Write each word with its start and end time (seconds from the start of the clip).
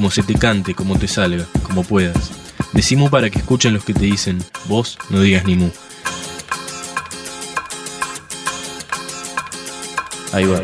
como 0.00 0.10
se 0.10 0.22
te 0.22 0.32
cante, 0.32 0.74
como 0.74 0.98
te 0.98 1.06
salga, 1.06 1.44
como 1.62 1.84
puedas. 1.84 2.30
Decimos 2.72 3.10
para 3.10 3.28
que 3.28 3.38
escuchen 3.38 3.74
los 3.74 3.84
que 3.84 3.92
te 3.92 4.06
dicen, 4.06 4.38
vos 4.64 4.96
no 5.10 5.20
digas 5.20 5.44
ni 5.44 5.56
mu. 5.56 5.68
Ahí 10.32 10.46
va. 10.46 10.62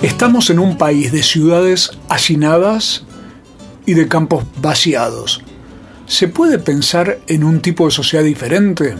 Estamos 0.00 0.48
en 0.50 0.60
un 0.60 0.78
país 0.78 1.10
de 1.10 1.24
ciudades 1.24 1.98
hacinadas 2.08 3.04
y 3.84 3.94
de 3.94 4.06
campos 4.06 4.44
vaciados. 4.58 5.42
¿Se 6.06 6.28
puede 6.28 6.60
pensar 6.60 7.18
en 7.26 7.42
un 7.42 7.58
tipo 7.62 7.86
de 7.86 7.90
sociedad 7.90 8.22
diferente? 8.22 8.94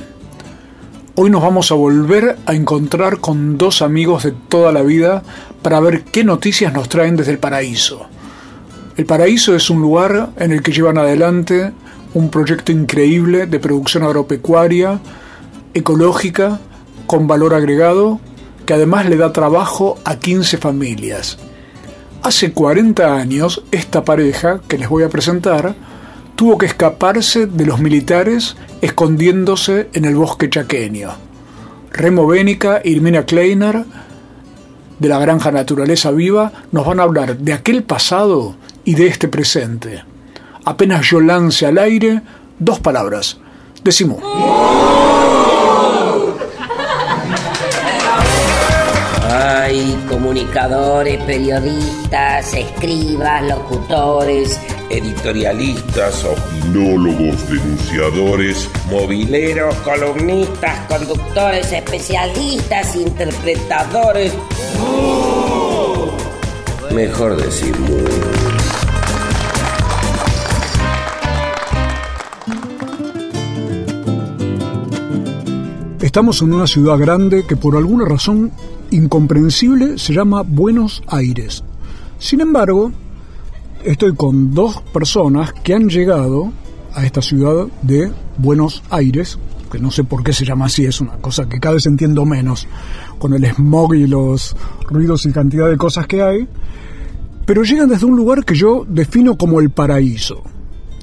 Hoy 1.14 1.28
nos 1.28 1.42
vamos 1.42 1.70
a 1.70 1.74
volver 1.74 2.38
a 2.46 2.54
encontrar 2.54 3.18
con 3.18 3.58
dos 3.58 3.82
amigos 3.82 4.22
de 4.22 4.32
toda 4.32 4.72
la 4.72 4.80
vida 4.80 5.22
para 5.60 5.78
ver 5.78 6.04
qué 6.04 6.24
noticias 6.24 6.72
nos 6.72 6.88
traen 6.88 7.16
desde 7.16 7.32
el 7.32 7.38
paraíso. 7.38 8.06
El 8.96 9.04
paraíso 9.04 9.54
es 9.54 9.68
un 9.68 9.82
lugar 9.82 10.30
en 10.38 10.52
el 10.52 10.62
que 10.62 10.72
llevan 10.72 10.96
adelante 10.96 11.72
un 12.14 12.30
proyecto 12.30 12.72
increíble 12.72 13.46
de 13.46 13.60
producción 13.60 14.04
agropecuaria, 14.04 15.00
ecológica, 15.74 16.60
con 17.06 17.26
valor 17.26 17.52
agregado, 17.52 18.18
que 18.64 18.72
además 18.72 19.06
le 19.06 19.18
da 19.18 19.34
trabajo 19.34 19.98
a 20.06 20.16
15 20.16 20.56
familias. 20.56 21.36
Hace 22.22 22.52
40 22.52 23.14
años, 23.14 23.62
esta 23.70 24.02
pareja 24.02 24.62
que 24.66 24.78
les 24.78 24.88
voy 24.88 25.02
a 25.02 25.10
presentar 25.10 25.74
tuvo 26.36 26.58
que 26.58 26.66
escaparse 26.66 27.46
de 27.46 27.66
los 27.66 27.80
militares 27.80 28.56
escondiéndose 28.80 29.88
en 29.92 30.04
el 30.04 30.16
bosque 30.16 30.50
chaqueño. 30.50 31.10
Remo 31.92 32.26
Bénica 32.26 32.80
y 32.82 32.92
Irmina 32.92 33.24
Kleiner, 33.24 33.84
de 34.98 35.08
la 35.08 35.18
granja 35.18 35.52
Naturaleza 35.52 36.10
Viva, 36.10 36.52
nos 36.72 36.86
van 36.86 37.00
a 37.00 37.02
hablar 37.02 37.36
de 37.36 37.52
aquel 37.52 37.82
pasado 37.82 38.56
y 38.84 38.94
de 38.94 39.06
este 39.06 39.28
presente. 39.28 40.04
Apenas 40.64 41.06
yo 41.10 41.20
lance 41.20 41.66
al 41.66 41.78
aire 41.78 42.22
dos 42.58 42.78
palabras. 42.78 43.38
Decimos. 43.82 44.22
Hay 49.28 49.98
comunicadores, 50.08 51.22
periodistas, 51.24 52.54
escribas, 52.54 53.42
locutores, 53.44 54.60
editorialistas, 54.92 56.24
opinólogos, 56.24 57.48
denunciadores, 57.48 58.68
mobileros, 58.90 59.74
columnistas, 59.76 60.86
conductores, 60.86 61.72
especialistas, 61.72 62.94
interpretadores. 62.94 64.32
Mejor 66.92 67.36
decir 67.36 67.74
Estamos 76.02 76.42
en 76.42 76.52
una 76.52 76.66
ciudad 76.66 76.98
grande 76.98 77.46
que 77.46 77.56
por 77.56 77.74
alguna 77.74 78.04
razón 78.04 78.52
incomprensible 78.90 79.96
se 79.98 80.12
llama 80.12 80.42
Buenos 80.42 81.02
Aires. 81.06 81.64
Sin 82.18 82.42
embargo, 82.42 82.92
estoy 83.84 84.14
con 84.14 84.54
dos 84.54 84.80
personas 84.92 85.52
que 85.52 85.74
han 85.74 85.88
llegado 85.88 86.52
a 86.94 87.04
esta 87.04 87.22
ciudad 87.22 87.66
de 87.82 88.10
Buenos 88.38 88.82
Aires, 88.90 89.38
que 89.70 89.78
no 89.78 89.90
sé 89.90 90.04
por 90.04 90.22
qué 90.22 90.32
se 90.32 90.44
llama 90.44 90.66
así, 90.66 90.84
es 90.84 91.00
una 91.00 91.16
cosa 91.16 91.48
que 91.48 91.58
cada 91.58 91.74
vez 91.74 91.86
entiendo 91.86 92.24
menos, 92.24 92.66
con 93.18 93.32
el 93.34 93.44
smog 93.46 93.94
y 93.94 94.06
los 94.06 94.54
ruidos 94.88 95.26
y 95.26 95.32
cantidad 95.32 95.68
de 95.68 95.76
cosas 95.76 96.06
que 96.06 96.22
hay, 96.22 96.48
pero 97.46 97.62
llegan 97.62 97.88
desde 97.88 98.06
un 98.06 98.16
lugar 98.16 98.44
que 98.44 98.54
yo 98.54 98.84
defino 98.86 99.36
como 99.36 99.60
el 99.60 99.70
paraíso, 99.70 100.42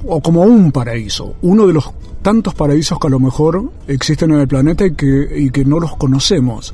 o 0.06 0.22
como 0.22 0.44
un 0.44 0.72
paraíso, 0.72 1.36
uno 1.42 1.68
de 1.68 1.74
los 1.74 1.92
tantos 2.22 2.54
paraísos 2.54 3.00
que 3.00 3.08
a 3.08 3.12
lo 3.12 3.20
mejor 3.20 3.72
existen 3.88 4.32
en 4.32 4.40
el 4.40 4.48
planeta 4.48 4.86
y 4.86 4.94
que, 4.94 5.28
y 5.36 5.50
que 5.50 5.66
no 5.66 5.80
los 5.80 5.96
conocemos, 5.98 6.74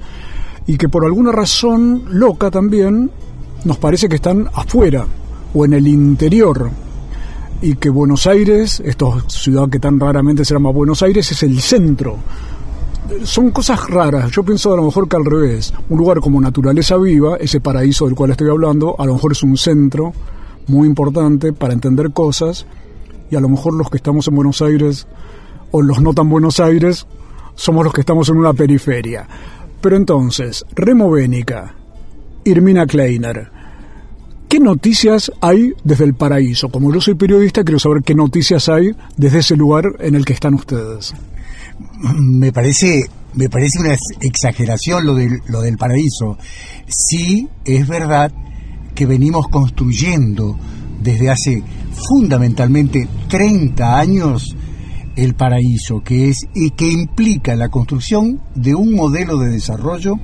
y 0.67 0.77
que 0.77 0.89
por 0.89 1.05
alguna 1.05 1.31
razón 1.31 2.03
loca 2.09 2.51
también 2.51 3.09
nos 3.63 3.77
parece 3.77 4.09
que 4.09 4.15
están 4.15 4.49
afuera 4.53 5.07
o 5.55 5.65
en 5.65 5.73
el 5.73 5.87
interior 5.87 6.69
y 7.61 7.75
que 7.75 7.89
Buenos 7.89 8.27
Aires, 8.27 8.81
esta 8.85 9.05
ciudad 9.27 9.69
que 9.69 9.79
tan 9.79 9.99
raramente 9.99 10.43
se 10.43 10.53
llama 10.53 10.69
Buenos 10.69 11.01
Aires, 11.01 11.31
es 11.31 11.41
el 11.43 11.59
centro. 11.61 12.17
Son 13.23 13.51
cosas 13.51 13.89
raras, 13.89 14.29
yo 14.31 14.43
pienso 14.43 14.73
a 14.73 14.75
lo 14.75 14.83
mejor 14.83 15.07
que 15.07 15.15
al 15.15 15.25
revés, 15.25 15.73
un 15.89 15.97
lugar 15.97 16.19
como 16.19 16.41
naturaleza 16.41 16.97
viva, 16.97 17.37
ese 17.37 17.61
paraíso 17.61 18.05
del 18.05 18.15
cual 18.15 18.31
estoy 18.31 18.49
hablando, 18.49 18.95
a 18.99 19.05
lo 19.05 19.13
mejor 19.13 19.31
es 19.31 19.43
un 19.43 19.57
centro 19.57 20.13
muy 20.67 20.87
importante 20.87 21.53
para 21.53 21.73
entender 21.73 22.11
cosas 22.11 22.65
y 23.31 23.35
a 23.35 23.39
lo 23.39 23.47
mejor 23.47 23.73
los 23.73 23.89
que 23.89 23.97
estamos 23.97 24.27
en 24.27 24.35
Buenos 24.35 24.61
Aires 24.61 25.07
o 25.71 25.81
los 25.81 26.01
no 26.01 26.13
tan 26.13 26.29
Buenos 26.29 26.59
Aires 26.59 27.07
somos 27.55 27.85
los 27.85 27.93
que 27.93 28.01
estamos 28.01 28.27
en 28.29 28.37
una 28.37 28.53
periferia. 28.53 29.27
Pero 29.79 29.95
entonces, 29.95 30.65
Remo 30.75 31.09
Bénica, 31.11 31.75
Irmina 32.43 32.85
Kleiner, 32.85 33.54
¿qué 34.47 34.59
noticias 34.59 35.31
hay 35.41 35.73
desde 35.83 36.05
el 36.05 36.13
paraíso? 36.13 36.69
Como 36.69 36.93
yo 36.93 37.01
soy 37.01 37.15
periodista, 37.15 37.63
quiero 37.63 37.79
saber 37.79 38.03
qué 38.03 38.15
noticias 38.15 38.69
hay 38.69 38.91
desde 39.17 39.39
ese 39.39 39.55
lugar 39.55 39.83
en 39.99 40.15
el 40.15 40.25
que 40.25 40.33
están 40.33 40.53
ustedes. 40.53 41.13
Me 42.19 42.51
parece, 42.51 43.09
me 43.33 43.49
parece 43.49 43.79
una 43.79 43.95
exageración 44.21 45.05
lo 45.05 45.15
del, 45.15 45.41
lo 45.47 45.61
del 45.61 45.77
paraíso. 45.77 46.37
Sí, 46.87 47.47
es 47.65 47.87
verdad 47.87 48.31
que 48.93 49.05
venimos 49.05 49.47
construyendo 49.49 50.57
desde 51.01 51.29
hace 51.29 51.63
fundamentalmente 52.09 53.07
30 53.27 53.99
años 53.99 54.55
el 55.15 55.35
paraíso, 55.35 56.01
que 56.03 56.29
es 56.29 56.47
y 56.53 56.71
que 56.71 56.91
implica 56.91 57.55
la 57.55 57.69
construcción 57.69 58.41
de 58.53 58.75
un 58.75 58.93
modelo 58.93 59.37
de 59.37 59.49
desarrollo, 59.49 60.15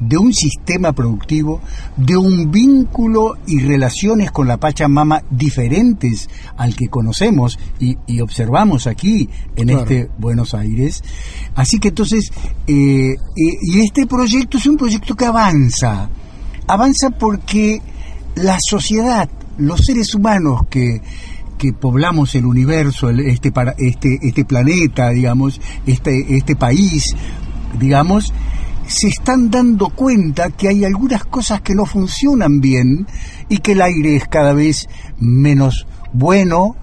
de 0.00 0.16
un 0.16 0.32
sistema 0.32 0.92
productivo, 0.92 1.60
de 1.96 2.16
un 2.16 2.50
vínculo 2.50 3.36
y 3.46 3.60
relaciones 3.60 4.30
con 4.30 4.48
la 4.48 4.56
Pachamama 4.56 5.22
diferentes 5.30 6.28
al 6.56 6.74
que 6.74 6.88
conocemos 6.88 7.58
y, 7.78 7.96
observamos 8.20 8.86
aquí 8.86 9.28
en 9.56 9.70
este 9.70 10.08
Buenos 10.18 10.54
Aires. 10.54 11.02
Así 11.54 11.78
que 11.78 11.88
entonces, 11.88 12.32
eh, 12.66 13.12
eh, 13.12 13.16
y 13.36 13.80
este 13.80 14.06
proyecto 14.06 14.58
es 14.58 14.66
un 14.66 14.76
proyecto 14.76 15.14
que 15.14 15.26
avanza, 15.26 16.08
avanza 16.66 17.10
porque 17.10 17.80
la 18.34 18.58
sociedad, 18.60 19.28
los 19.58 19.84
seres 19.84 20.14
humanos 20.14 20.62
que 20.68 21.00
que 21.56 21.72
poblamos 21.72 22.34
el 22.34 22.46
universo, 22.46 23.10
este, 23.10 23.50
para, 23.50 23.74
este, 23.78 24.18
este 24.22 24.44
planeta, 24.44 25.10
digamos, 25.10 25.60
este, 25.86 26.36
este 26.36 26.56
país, 26.56 27.04
digamos, 27.78 28.32
se 28.86 29.08
están 29.08 29.50
dando 29.50 29.88
cuenta 29.90 30.50
que 30.50 30.68
hay 30.68 30.84
algunas 30.84 31.24
cosas 31.24 31.60
que 31.60 31.74
no 31.74 31.86
funcionan 31.86 32.60
bien 32.60 33.06
y 33.48 33.58
que 33.58 33.72
el 33.72 33.82
aire 33.82 34.16
es 34.16 34.28
cada 34.28 34.52
vez 34.52 34.88
menos 35.18 35.86
bueno, 36.12 36.76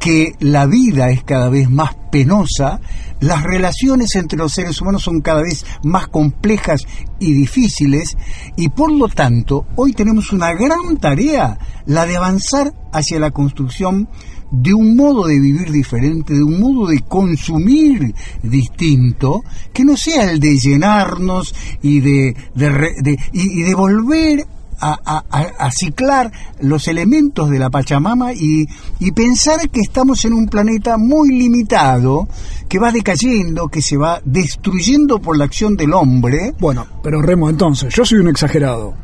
que 0.00 0.34
la 0.38 0.66
vida 0.66 1.10
es 1.10 1.24
cada 1.24 1.48
vez 1.48 1.70
más 1.70 1.94
penosa, 2.12 2.80
las 3.20 3.42
relaciones 3.42 4.14
entre 4.16 4.38
los 4.38 4.52
seres 4.52 4.80
humanos 4.80 5.02
son 5.02 5.20
cada 5.20 5.40
vez 5.40 5.64
más 5.82 6.08
complejas 6.08 6.86
y 7.18 7.32
difíciles 7.32 8.16
y 8.56 8.68
por 8.68 8.92
lo 8.92 9.08
tanto 9.08 9.66
hoy 9.76 9.92
tenemos 9.94 10.32
una 10.32 10.52
gran 10.52 10.98
tarea, 10.98 11.58
la 11.86 12.06
de 12.06 12.16
avanzar 12.16 12.74
hacia 12.92 13.18
la 13.18 13.30
construcción 13.30 14.08
de 14.50 14.74
un 14.74 14.96
modo 14.96 15.26
de 15.26 15.38
vivir 15.38 15.70
diferente, 15.70 16.34
de 16.34 16.42
un 16.42 16.60
modo 16.60 16.86
de 16.86 17.00
consumir 17.00 18.14
distinto, 18.42 19.42
que 19.72 19.84
no 19.84 19.96
sea 19.96 20.30
el 20.30 20.40
de 20.40 20.58
llenarnos 20.58 21.54
y 21.82 22.00
de, 22.00 22.36
de, 22.54 23.18
y 23.32 23.62
de 23.62 23.74
volver 23.74 24.46
a, 24.80 25.70
ciclar 25.70 26.30
los 26.60 26.88
elementos 26.88 27.48
de 27.48 27.58
la 27.58 27.70
Pachamama 27.70 28.32
y, 28.32 28.66
y, 28.98 29.12
pensar 29.12 29.68
que 29.70 29.80
estamos 29.80 30.24
en 30.24 30.34
un 30.34 30.46
planeta 30.46 30.98
muy 30.98 31.30
limitado, 31.30 32.28
que 32.68 32.78
va 32.78 32.92
decayendo, 32.92 33.68
que 33.68 33.80
se 33.80 33.96
va 33.96 34.20
destruyendo 34.24 35.20
por 35.20 35.38
la 35.38 35.44
acción 35.44 35.76
del 35.76 35.94
hombre. 35.94 36.54
Bueno, 36.58 36.86
pero 37.02 37.22
Remo, 37.22 37.48
entonces, 37.48 37.94
yo 37.94 38.04
soy 38.04 38.18
un 38.18 38.28
exagerado. 38.28 38.94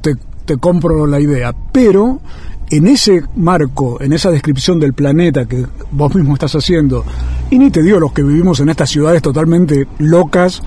Te 0.00 0.14
te 0.46 0.56
compro 0.56 1.06
la 1.06 1.20
idea, 1.20 1.52
pero 1.72 2.20
en 2.70 2.86
ese 2.88 3.22
marco, 3.36 4.00
en 4.00 4.12
esa 4.12 4.30
descripción 4.30 4.80
del 4.80 4.92
planeta 4.92 5.46
que 5.46 5.64
vos 5.92 6.14
mismo 6.14 6.34
estás 6.34 6.54
haciendo, 6.54 7.04
y 7.50 7.58
ni 7.58 7.70
te 7.70 7.82
digo 7.82 8.00
los 8.00 8.12
que 8.12 8.22
vivimos 8.22 8.60
en 8.60 8.68
estas 8.68 8.90
ciudades 8.90 9.22
totalmente 9.22 9.86
locas, 9.98 10.62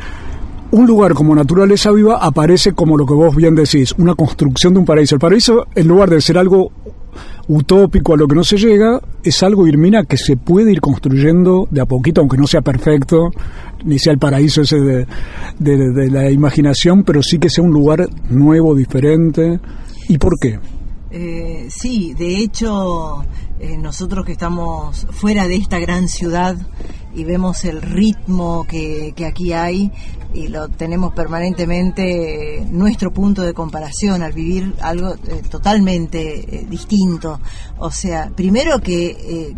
un 0.72 0.86
lugar 0.86 1.13
como 1.13 1.34
naturaleza 1.34 1.92
viva 1.92 2.18
aparece 2.22 2.74
como 2.74 2.96
lo 2.96 3.06
que 3.06 3.13
vos 3.13 3.36
bien 3.36 3.56
decís, 3.56 3.94
una 3.98 4.13
construcción 4.13 4.74
de 4.74 4.80
un 4.80 4.86
paraíso. 4.86 5.16
El 5.16 5.19
paraíso, 5.19 5.68
en 5.74 5.88
lugar 5.88 6.10
de 6.10 6.22
ser 6.22 6.38
algo 6.38 6.72
utópico 7.48 8.13
a 8.13 8.18
lo 8.18 8.28
que 8.28 8.36
no 8.36 8.44
se 8.44 8.57
llega, 8.57 9.02
es 9.24 9.42
algo, 9.42 9.68
Irmina, 9.68 10.04
que 10.04 10.18
se 10.18 10.38
puede 10.38 10.72
ir 10.72 10.80
construyendo 10.80 11.68
de 11.72 11.81
a 11.81 11.86
poquito, 11.86 12.22
aunque 12.22 12.38
no 12.38 12.45
sea 12.45 12.62
perfecto, 12.62 13.31
ni 13.84 13.98
sea 13.98 14.13
el 14.13 14.19
paraíso 14.19 14.62
ese 14.62 14.80
de, 14.80 15.07
de 15.57 16.12
la 16.12 16.30
imaginación, 16.30 17.04
pero 17.04 17.24
sí 17.24 17.40
que 17.40 17.50
sea 17.50 17.63
un 17.63 17.72
lugar 17.72 18.07
nuevo, 18.30 18.75
diferente. 18.75 19.60
¿Y 20.07 20.19
por 20.19 20.38
qué? 20.40 20.60
Eh, 21.12 21.68
sí, 21.70 22.14
de 22.14 22.38
hecho, 22.38 23.26
eh, 23.60 23.78
nosotros 23.78 24.26
que 24.26 24.34
estamos 24.34 25.08
fuera 25.12 25.48
de 25.48 25.56
esta 25.56 25.80
gran 25.80 26.08
ciudad 26.08 26.56
y 27.16 27.24
vemos 27.24 27.66
el 27.66 27.82
ritmo 27.82 28.66
que, 28.68 29.14
que 29.16 29.26
aquí 29.26 29.54
hay, 29.54 29.92
y 30.34 30.48
lo 30.48 30.68
tenemos 30.70 31.14
permanentemente 31.14 32.66
nuestro 32.70 33.12
punto 33.12 33.42
de 33.42 33.54
comparación 33.54 34.22
al 34.22 34.31
vivir 34.31 34.76
algo 34.81 35.14
eh, 35.14 35.42
totalmente 35.50 36.58
eh, 36.58 36.66
distinto. 36.70 37.40
O 37.80 37.90
sea, 37.90 38.31
primero 38.36 38.80
que 38.80 39.08
eh, 39.10 39.56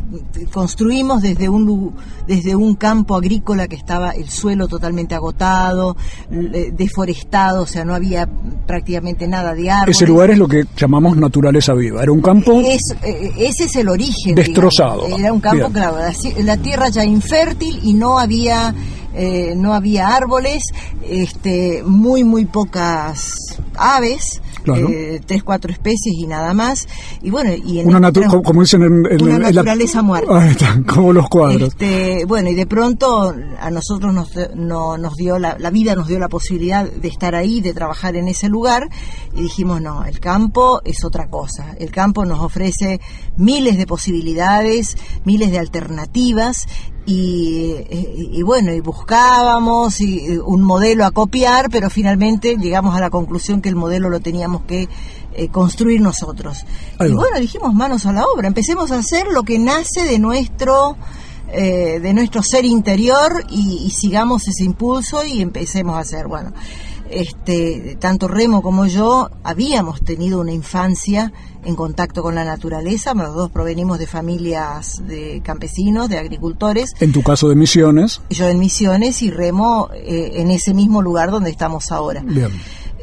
construimos 0.54 1.22
desde 1.22 1.50
un 1.50 1.94
desde 2.28 2.56
un 2.56 2.76
campo 2.76 3.16
agrícola 3.16 3.68
que 3.68 3.76
estaba 3.76 4.12
el 4.12 4.30
suelo 4.30 4.68
totalmente 4.68 5.16
agotado, 5.16 5.98
deforestado, 6.30 7.64
o 7.64 7.66
sea, 7.66 7.84
no 7.84 7.94
había 7.94 8.28
prácticamente 8.66 9.28
nada 9.28 9.54
de 9.54 9.70
árboles. 9.70 9.98
Ese 9.98 10.08
lugar 10.08 10.32
es 10.32 10.38
lo 10.38 10.48
que 10.48 10.66
llamamos 10.78 11.18
naturaleza 11.18 11.74
viva. 11.74 12.04
Era 12.04 12.12
un 12.12 12.22
campo 12.22 12.62
ese 12.62 13.64
es 13.66 13.76
el 13.76 13.90
origen. 13.90 14.36
Destrozado. 14.36 15.08
Era 15.08 15.34
un 15.34 15.40
campo, 15.40 15.70
claro, 15.70 15.98
la 16.44 16.58
tierra 16.58 16.90
ya 16.90 17.04
infértil 17.04 17.80
y 17.84 17.94
no 17.94 18.20
había 18.20 18.74
eh, 19.14 19.54
no 19.56 19.74
había 19.74 20.16
árboles, 20.16 20.64
este, 21.08 21.84
muy, 21.86 22.24
muy 22.24 22.46
pocas 22.46 23.60
aves. 23.76 24.42
Eh, 24.64 25.20
tres, 25.26 25.42
cuatro 25.42 25.72
especies 25.72 26.16
y 26.16 26.28
nada 26.28 26.54
más. 26.54 26.88
Y 27.24 27.32
bueno, 27.32 27.52
y 27.52 27.80
en 27.80 27.96
una 27.96 28.12
como 28.12 28.62
dicen 28.62 28.84
en, 28.84 29.24
una 29.24 29.40
naturaleza 29.40 30.04
muerta. 30.04 30.40
Ahí 30.40 30.52
está, 30.52 30.80
como 30.88 31.14
los 31.14 31.28
cuadros. 31.30 31.70
Este, 31.70 32.26
bueno, 32.26 32.50
y 32.50 32.56
de 32.56 32.68
pronto 32.68 33.34
a 33.60 33.72
nosotros 33.72 34.14
nos, 34.14 34.32
no, 34.56 35.00
nos 35.00 35.16
dio 35.16 35.40
la, 35.40 35.58
la 35.58 35.72
vida 35.72 35.96
nos 35.96 36.08
dio 36.08 36.20
la 36.20 36.30
posibilidad 36.30 36.88
de 36.88 37.08
estar 37.08 37.34
ahí, 37.34 37.60
de 37.60 37.74
trabajar 37.74 38.16
en 38.16 38.28
ese 38.28 38.50
lugar 38.50 38.88
y 39.34 39.42
dijimos, 39.42 39.82
no, 39.82 40.06
el 40.06 40.20
campo 40.20 40.82
es 40.86 41.04
otra 41.04 41.28
cosa. 41.28 41.76
El 41.80 41.90
campo 41.92 42.26
nos 42.26 42.40
ofrece 42.40 43.00
miles 43.38 43.78
de 43.78 43.88
posibilidades, 43.88 44.96
miles 45.26 45.52
de 45.52 45.60
alternativas 45.60 46.68
y, 47.06 48.42
bueno, 48.44 48.74
y 48.74 48.80
buscábamos 48.80 50.00
un 50.46 50.62
modelo 50.62 51.06
a 51.06 51.12
copiar, 51.12 51.70
pero 51.70 51.90
finalmente 51.90 52.58
llegamos 52.58 52.96
a 52.96 53.00
la 53.00 53.10
conclusión 53.10 53.62
que 53.62 53.70
el 53.70 53.76
modelo 53.76 54.10
lo 54.10 54.20
teníamos 54.20 54.64
que 54.64 54.88
eh, 55.34 55.48
construir 55.50 56.02
nosotros. 56.02 56.66
y 57.00 57.12
bueno, 57.12 57.40
dijimos 57.40 57.74
manos 57.74 58.06
a 58.06 58.14
la 58.14 58.26
obra, 58.26 58.48
empecemos 58.48 58.92
a 58.92 59.00
hacer 59.00 59.28
lo 59.28 59.44
que 59.44 59.58
nace 59.58 60.04
de 60.04 60.20
nuestro 60.20 60.98
eh, 61.54 62.00
de 62.00 62.14
nuestro 62.14 62.42
ser 62.44 62.64
interior 62.64 63.46
y, 63.50 63.84
y, 63.86 63.90
sigamos 63.90 64.48
ese 64.48 64.64
impulso 64.64 65.26
y 65.26 65.42
empecemos 65.42 65.96
a 65.96 66.00
hacer, 66.00 66.28
bueno, 66.28 66.54
este, 67.12 67.98
tanto 68.00 68.28
Remo 68.28 68.62
como 68.62 68.86
yo 68.86 69.30
habíamos 69.44 70.02
tenido 70.02 70.40
una 70.42 70.52
infancia 70.52 71.32
en 71.64 71.76
contacto 71.76 72.24
con 72.24 72.36
la 72.36 72.44
naturaleza, 72.44 73.14
los 73.14 73.36
dos 73.36 73.52
provenimos 73.52 74.00
de 74.00 74.08
familias 74.08 75.02
de 75.08 75.42
campesinos, 75.44 76.10
de 76.10 76.18
agricultores. 76.18 76.96
En 77.00 77.12
tu 77.12 77.22
caso 77.22 77.50
de 77.50 77.56
Misiones. 77.56 78.22
Yo 78.30 78.48
en 78.48 78.60
Misiones 78.60 79.22
y 79.22 79.30
Remo 79.30 79.90
eh, 79.94 80.32
en 80.36 80.52
ese 80.52 80.74
mismo 80.74 81.02
lugar 81.02 81.32
donde 81.32 81.52
estamos 81.52 81.92
ahora. 81.92 82.24
Bien. 82.26 82.52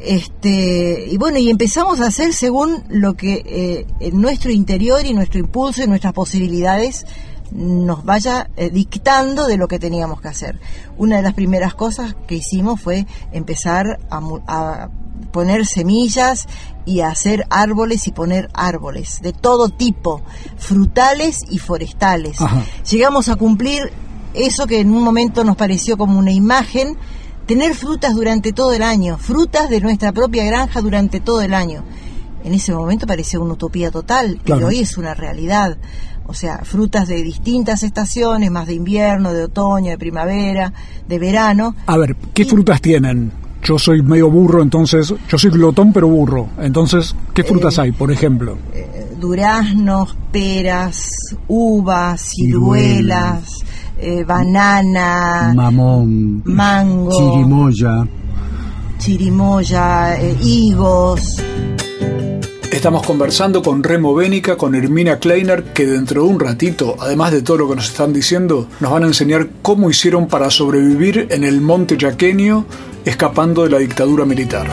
Este, 0.01 1.07
y 1.09 1.17
bueno, 1.17 1.39
y 1.39 1.49
empezamos 1.49 1.99
a 1.99 2.07
hacer 2.07 2.33
según 2.33 2.83
lo 2.87 3.15
que 3.15 3.43
eh, 3.45 3.87
en 3.99 4.21
nuestro 4.21 4.51
interior 4.51 5.05
y 5.05 5.13
nuestro 5.13 5.39
impulso 5.39 5.83
y 5.83 5.87
nuestras 5.87 6.13
posibilidades 6.13 7.05
nos 7.51 8.03
vaya 8.03 8.49
eh, 8.55 8.69
dictando 8.69 9.47
de 9.47 9.57
lo 9.57 9.67
que 9.67 9.79
teníamos 9.79 10.21
que 10.21 10.27
hacer. 10.27 10.59
Una 10.97 11.17
de 11.17 11.23
las 11.23 11.33
primeras 11.33 11.73
cosas 11.73 12.15
que 12.27 12.35
hicimos 12.35 12.81
fue 12.81 13.05
empezar 13.31 13.99
a, 14.09 14.89
poner 15.31 15.65
semillas 15.65 16.47
y 16.85 17.01
a 17.01 17.09
hacer 17.09 17.45
árboles 17.49 18.07
y 18.07 18.11
poner 18.11 18.49
árboles 18.53 19.19
de 19.21 19.33
todo 19.33 19.69
tipo, 19.69 20.21
frutales 20.57 21.41
y 21.49 21.59
forestales. 21.59 22.37
Llegamos 22.89 23.29
a 23.29 23.35
cumplir 23.35 23.91
eso 24.33 24.65
que 24.65 24.79
en 24.79 24.91
un 24.91 25.03
momento 25.03 25.43
nos 25.43 25.55
pareció 25.55 25.97
como 25.97 26.17
una 26.17 26.31
imagen, 26.31 26.97
tener 27.45 27.75
frutas 27.75 28.15
durante 28.15 28.53
todo 28.53 28.73
el 28.73 28.81
año, 28.81 29.17
frutas 29.17 29.69
de 29.69 29.81
nuestra 29.81 30.11
propia 30.13 30.45
granja 30.45 30.81
durante 30.81 31.19
todo 31.19 31.41
el 31.41 31.53
año. 31.53 31.83
En 32.43 32.53
ese 32.53 32.73
momento 32.73 33.05
parecía 33.05 33.39
una 33.39 33.53
utopía 33.53 33.91
total 33.91 34.39
y 34.45 34.51
hoy 34.51 34.79
es 34.79 34.97
una 34.97 35.13
realidad 35.13 35.77
o 36.29 36.33
sea, 36.35 36.59
frutas 36.59 37.07
de 37.07 37.23
distintas 37.23 37.81
estaciones, 37.81 38.51
más 38.51 38.67
de 38.67 38.75
invierno, 38.75 39.33
de 39.33 39.45
otoño, 39.45 39.89
de 39.89 39.97
primavera, 39.97 40.71
de 41.07 41.17
verano. 41.17 41.75
A 41.87 41.97
ver, 41.97 42.15
¿qué 42.35 42.45
frutas 42.45 42.79
tienen? 42.81 43.31
Yo 43.63 43.79
soy 43.79 44.03
medio 44.03 44.29
burro, 44.29 44.61
entonces, 44.61 45.11
yo 45.27 45.37
soy 45.39 45.49
glotón 45.49 45.91
pero 45.91 46.07
burro. 46.07 46.49
Entonces, 46.59 47.15
¿qué 47.33 47.43
frutas 47.43 47.79
eh, 47.79 47.81
hay, 47.81 47.91
por 47.93 48.11
ejemplo? 48.11 48.59
Eh, 48.75 49.15
duraznos, 49.19 50.15
peras, 50.31 51.09
uvas, 51.47 52.21
ciruelas, 52.21 53.65
eh, 53.97 54.23
banana, 54.23 55.51
mamón, 55.55 56.43
mango, 56.45 57.09
chirimoya, 57.11 58.07
chirimoya, 58.99 60.15
higos. 60.43 61.41
Estamos 62.71 63.05
conversando 63.05 63.61
con 63.63 63.83
Remo 63.83 64.13
Bénica, 64.13 64.55
con 64.55 64.75
Hermina 64.75 65.17
Kleiner, 65.17 65.63
que 65.73 65.85
dentro 65.87 66.23
de 66.23 66.29
un 66.29 66.39
ratito, 66.39 66.95
además 66.99 67.31
de 67.31 67.41
todo 67.41 67.57
lo 67.57 67.69
que 67.69 67.75
nos 67.75 67.89
están 67.89 68.13
diciendo, 68.13 68.67
nos 68.79 68.91
van 68.91 69.03
a 69.03 69.07
enseñar 69.07 69.49
cómo 69.61 69.89
hicieron 69.89 70.27
para 70.27 70.49
sobrevivir 70.51 71.27
en 71.31 71.43
el 71.43 71.61
monte 71.61 71.97
yaqueño, 71.97 72.65
escapando 73.05 73.63
de 73.63 73.71
la 73.71 73.79
dictadura 73.79 74.23
militar. 74.23 74.67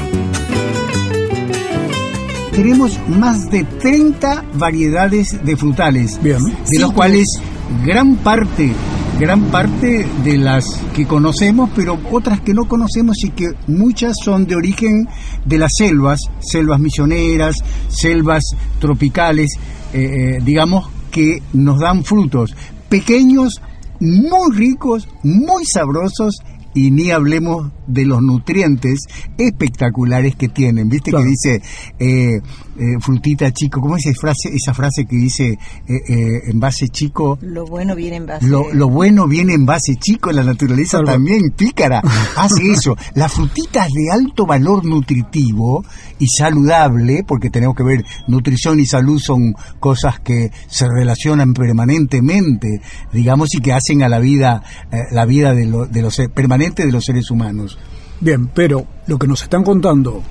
Tenemos 2.53 2.99
más 3.09 3.51
de 3.51 3.65
30 3.65 4.45
variedades 4.55 5.45
de 5.45 5.57
frutales, 5.57 6.23
Bien. 6.23 6.39
de 6.69 6.79
los 6.79 6.93
cuales 6.93 7.41
gran 7.85 8.17
parte 8.17 8.73
gran 9.19 9.45
parte 9.45 10.07
de 10.25 10.37
las 10.37 10.65
que 10.95 11.07
conocemos, 11.07 11.71
pero 11.75 11.99
otras 12.11 12.41
que 12.41 12.53
no 12.53 12.69
conocemos 12.69 13.17
y 13.25 13.31
que 13.31 13.47
muchas 13.67 14.15
son 14.23 14.47
de 14.47 14.57
origen 14.57 15.09
de 15.45 15.59
las 15.59 15.73
selvas, 15.77 16.21
selvas 16.41 16.81
misioneras, 16.81 17.57
selvas 17.89 18.45
tropicales, 18.79 19.53
eh, 19.95 20.37
eh, 20.37 20.39
digamos, 20.45 20.91
que 21.11 21.43
nos 21.55 21.81
dan 21.81 22.05
frutos. 22.05 22.55
Pequeños, 22.91 23.63
muy 24.01 24.55
ricos, 24.55 25.09
muy 25.23 25.65
sabrosos 25.65 26.37
y 26.75 26.91
ni 26.91 27.11
hablemos 27.11 27.73
de 27.87 28.05
los 28.05 28.23
nutrientes 28.23 29.07
espectaculares 29.39 30.37
que 30.37 30.49
tienen. 30.49 30.89
¿Viste 30.89 31.11
que 31.11 31.25
dice 31.25 31.63
eh, 31.99 32.41
eh, 32.79 33.01
frutita 33.01 33.53
chico? 33.53 33.81
¿Cómo 33.81 33.97
es 33.97 34.07
esa 34.07 34.21
frase, 34.21 34.51
esa 34.53 34.75
frase 34.75 35.07
que 35.07 35.17
dice 35.17 35.59
eh, 35.89 36.51
en 36.51 36.61
base 36.61 36.89
chico? 36.89 37.39
Lo 37.41 37.67
bueno 37.67 37.95
viene 37.95 38.17
en 38.17 38.27
base... 38.27 38.47
Lo, 38.47 38.73
lo 38.73 38.89
bueno 38.89 39.27
viene 39.27 39.55
en 39.55 39.67
base 39.67 39.97
chico, 39.97 40.33
la 40.33 40.43
naturaleza 40.43 41.03
también 41.03 41.51
pícara 41.57 42.03
hace 42.37 42.71
eso. 42.71 42.97
Las 43.15 43.33
frutitas 43.33 43.89
de 43.93 44.11
alto 44.11 44.47
valor 44.47 44.85
nutritivo 44.85 45.85
y 46.19 46.27
saludable, 46.27 47.25
porque 47.27 47.51
tenemos 47.51 47.77
que 47.77 47.85
ver, 47.85 48.05
nutrición 48.27 48.81
y 48.81 48.87
salud 48.87 49.19
son 49.21 49.55
cosas 49.81 50.21
que 50.21 50.51
se 50.69 50.87
relacionan 50.89 51.53
permanentemente, 51.53 52.81
digamos, 53.13 53.55
y 53.55 53.61
que 53.61 53.73
hacen 53.73 54.03
a 54.03 54.09
la 54.09 54.19
vida, 54.19 54.63
la 55.11 55.25
vida 55.27 55.55
de, 55.55 55.67
de 55.91 56.03
los 56.03 56.17
permanentemente 56.35 56.87
de 56.87 56.93
los 56.93 57.05
seres 57.05 57.31
humanos. 57.31 57.76
Bien, 58.21 58.49
pero 58.49 58.87
lo 59.07 59.19
que 59.19 59.27
nos 59.27 59.43
están 59.43 59.63
contando 59.63 60.23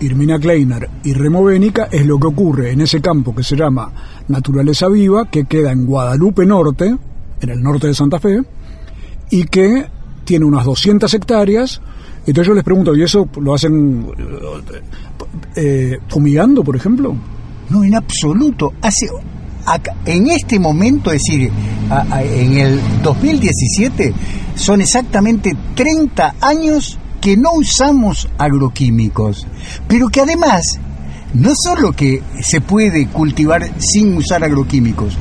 Irmina 0.00 0.38
Kleiner 0.38 0.88
y 1.04 1.12
Remo 1.12 1.44
Bénica 1.44 1.88
es 1.90 2.04
lo 2.06 2.18
que 2.18 2.26
ocurre 2.26 2.72
en 2.72 2.80
ese 2.80 3.00
campo 3.00 3.34
que 3.34 3.42
se 3.42 3.56
llama 3.56 3.92
Naturaleza 4.28 4.88
Viva, 4.88 5.28
que 5.30 5.44
queda 5.44 5.72
en 5.72 5.86
Guadalupe 5.86 6.44
Norte, 6.46 6.96
en 7.40 7.48
el 7.48 7.62
norte 7.62 7.88
de 7.88 7.94
Santa 7.94 8.18
Fe, 8.18 8.40
y 9.30 9.44
que 9.44 9.86
tiene 10.24 10.44
unas 10.44 10.64
200 10.64 11.12
hectáreas. 11.14 11.80
Entonces 12.26 12.46
yo 12.46 12.54
les 12.54 12.64
pregunto, 12.64 12.94
¿y 12.94 13.02
eso 13.02 13.28
lo 13.40 13.54
hacen 13.54 14.06
eh, 15.56 15.98
fumigando, 16.08 16.62
por 16.62 16.76
ejemplo? 16.76 17.16
No, 17.70 17.82
en 17.82 17.94
absoluto. 17.94 18.72
Hace, 18.82 19.08
en 20.04 20.28
este 20.28 20.58
momento, 20.58 21.10
es 21.10 21.22
decir, 21.22 21.50
en 22.20 22.58
el 22.58 22.80
2017, 23.02 24.12
son 24.54 24.80
exactamente 24.80 25.56
30 25.74 26.36
años 26.40 26.98
que 27.22 27.36
no 27.36 27.52
usamos 27.52 28.28
agroquímicos, 28.36 29.46
pero 29.86 30.08
que 30.08 30.20
además 30.20 30.80
no 31.34 31.52
solo 31.54 31.92
que 31.92 32.20
se 32.42 32.60
puede 32.60 33.06
cultivar 33.06 33.80
sin 33.80 34.16
usar 34.16 34.42
agroquímicos, 34.42 35.16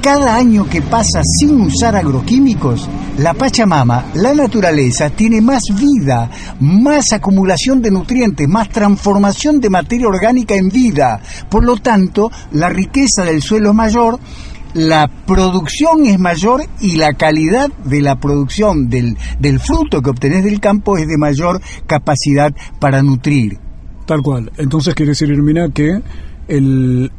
cada 0.00 0.36
año 0.36 0.68
que 0.68 0.82
pasa 0.82 1.22
sin 1.24 1.60
usar 1.60 1.96
agroquímicos, 1.96 2.88
la 3.18 3.34
Pachamama, 3.34 4.06
la 4.14 4.34
naturaleza, 4.34 5.10
tiene 5.10 5.40
más 5.40 5.62
vida, 5.76 6.30
más 6.60 7.12
acumulación 7.12 7.82
de 7.82 7.90
nutrientes, 7.90 8.48
más 8.48 8.68
transformación 8.68 9.60
de 9.60 9.70
materia 9.70 10.08
orgánica 10.08 10.54
en 10.54 10.70
vida. 10.70 11.20
Por 11.48 11.64
lo 11.64 11.76
tanto, 11.76 12.30
la 12.52 12.68
riqueza 12.68 13.24
del 13.24 13.42
suelo 13.42 13.70
es 13.70 13.76
mayor, 13.76 14.18
la 14.74 15.08
producción 15.26 16.06
es 16.06 16.18
mayor 16.18 16.64
y 16.80 16.96
la 16.96 17.12
calidad 17.14 17.70
de 17.84 18.00
la 18.00 18.16
producción 18.16 18.88
del, 18.88 19.16
del 19.38 19.60
fruto 19.60 20.02
que 20.02 20.10
obtenés 20.10 20.44
del 20.44 20.60
campo 20.60 20.96
es 20.96 21.06
de 21.06 21.18
mayor 21.18 21.60
capacidad 21.86 22.54
para 22.78 23.02
nutrir. 23.02 23.58
Tal 24.06 24.22
cual. 24.22 24.50
Entonces 24.56 24.94
quiere 24.94 25.10
decir, 25.10 25.30
Irmina, 25.30 25.68
que 25.68 26.00
el, 26.48 27.10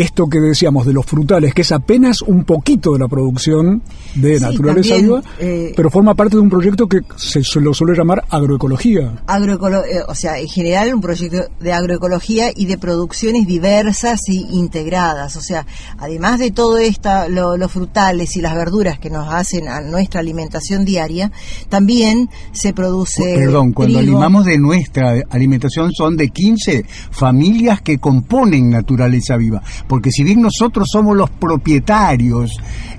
esto 0.00 0.28
que 0.28 0.40
decíamos 0.40 0.86
de 0.86 0.92
los 0.92 1.04
frutales, 1.04 1.52
que 1.52 1.62
es 1.62 1.72
apenas 1.72 2.22
un 2.22 2.44
poquito 2.44 2.92
de 2.92 3.00
la 3.00 3.08
producción 3.08 3.82
de 4.14 4.38
naturaleza 4.38 4.96
viva, 4.96 5.22
eh, 5.40 5.72
pero 5.74 5.90
forma 5.90 6.14
parte 6.14 6.36
de 6.36 6.42
un 6.42 6.48
proyecto 6.48 6.86
que 6.86 7.00
se, 7.16 7.42
lo 7.60 7.74
suele 7.74 7.96
llamar 7.96 8.24
agroecología. 8.30 9.22
Eh, 9.28 10.00
o 10.06 10.14
sea, 10.14 10.38
en 10.38 10.48
general 10.48 10.94
un 10.94 11.00
proyecto 11.00 11.48
de 11.58 11.72
agroecología 11.72 12.50
y 12.54 12.66
de 12.66 12.78
producciones 12.78 13.46
diversas 13.46 14.28
y 14.28 14.46
integradas. 14.52 15.36
O 15.36 15.40
sea, 15.40 15.66
además 15.98 16.38
de 16.38 16.52
todo 16.52 16.78
esto, 16.78 17.10
los 17.28 17.72
frutales 17.72 18.36
y 18.36 18.40
las 18.40 18.54
verduras 18.54 18.98
que 18.98 19.10
nos 19.10 19.28
hacen 19.32 19.68
a 19.68 19.80
nuestra 19.80 20.20
alimentación 20.20 20.84
diaria, 20.84 21.32
también 21.68 22.30
se 22.52 22.72
produce. 22.72 23.34
Perdón, 23.34 23.72
cuando 23.72 23.98
animamos 23.98 24.44
de 24.44 24.58
nuestra 24.58 25.14
alimentación 25.30 25.92
son 25.92 26.16
de 26.16 26.28
15 26.28 26.84
familias 27.10 27.82
que 27.82 27.98
componen 27.98 28.70
naturaleza 28.70 29.36
viva 29.36 29.62
porque 29.88 30.10
si 30.10 30.22
bien 30.22 30.42
nosotros 30.42 30.88
somos 30.92 31.16
los 31.16 31.30
propietarios 31.30 32.52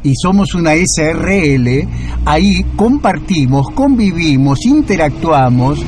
y 0.03 0.13
somos 0.15 0.53
una 0.55 0.73
SRL, 0.73 1.87
ahí 2.25 2.65
compartimos, 2.75 3.67
convivimos, 3.73 4.65
interactuamos 4.65 5.79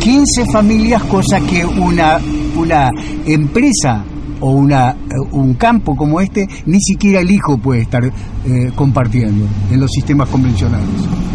15 0.00 0.46
familias, 0.46 1.02
cosa 1.04 1.40
que 1.40 1.64
una, 1.64 2.20
una 2.56 2.90
empresa 3.26 4.04
o 4.44 4.50
una, 4.50 4.94
un 5.32 5.54
campo 5.54 5.96
como 5.96 6.20
este, 6.20 6.46
ni 6.66 6.78
siquiera 6.78 7.20
el 7.20 7.30
hijo 7.30 7.56
puede 7.56 7.80
estar 7.80 8.04
eh, 8.04 8.70
compartiendo 8.76 9.46
en 9.70 9.80
los 9.80 9.90
sistemas 9.90 10.28
convencionales. 10.28 10.86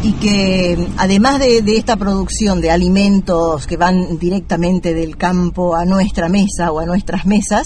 Y 0.03 0.11
que 0.13 0.77
además 0.95 1.39
de, 1.39 1.57
esta 1.75 1.95
producción 1.95 2.61
de 2.61 2.69
alimentos 2.69 3.65
que 3.65 3.77
van 3.77 4.19
directamente 4.19 4.93
del 4.93 5.17
campo 5.17 5.75
a 5.75 5.85
nuestra 5.85 6.29
mesa 6.29 6.71
o 6.71 6.79
a 6.79 6.85
nuestras 6.85 7.25
mesas, 7.25 7.65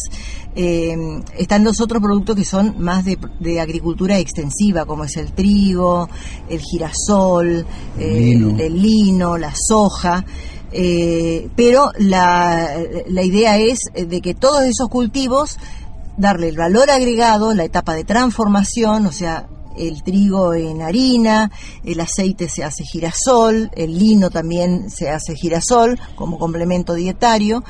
eh, 0.55 0.95
están 1.37 1.65
los 1.65 1.81
otros 1.81 2.01
productos 2.01 2.37
que 2.37 2.45
son 2.45 2.75
más 2.79 3.03
de, 3.03 3.59
agricultura 3.59 4.19
extensiva, 4.19 4.85
como 4.85 5.03
es 5.03 5.17
el 5.17 5.33
trigo, 5.33 6.07
el 6.49 6.61
girasol, 6.61 7.65
el 7.99 8.81
lino 8.81 9.37
la 9.37 9.51
soja. 9.53 10.23
Eh, 10.75 11.49
pero 11.55 11.91
la, 11.99 12.77
la 13.07 13.21
idea 13.21 13.57
es 13.59 13.79
eh, 13.93 14.05
de 14.05 14.21
que 14.21 14.33
todos 14.33 14.63
esos 14.63 14.89
cultivos 14.89 15.59
darle 16.17 16.49
el 16.49 16.57
valor 16.57 16.89
agregado, 16.89 17.53
la 17.53 17.63
etapa 17.63 17.93
de 17.93 18.03
transformación, 18.03 19.05
o 19.05 19.11
sea, 19.11 19.47
el 19.77 20.03
trigo 20.03 20.53
en 20.53 20.81
harina, 20.81 21.51
el 21.83 21.99
aceite 21.99 22.47
se 22.49 22.63
hace 22.63 22.83
girasol, 22.83 23.71
el 23.75 23.97
lino 23.97 24.29
también 24.29 24.89
se 24.89 25.09
hace 25.09 25.35
girasol 25.35 25.99
como 26.15 26.37
complemento 26.37 26.93
dietario. 26.93 27.63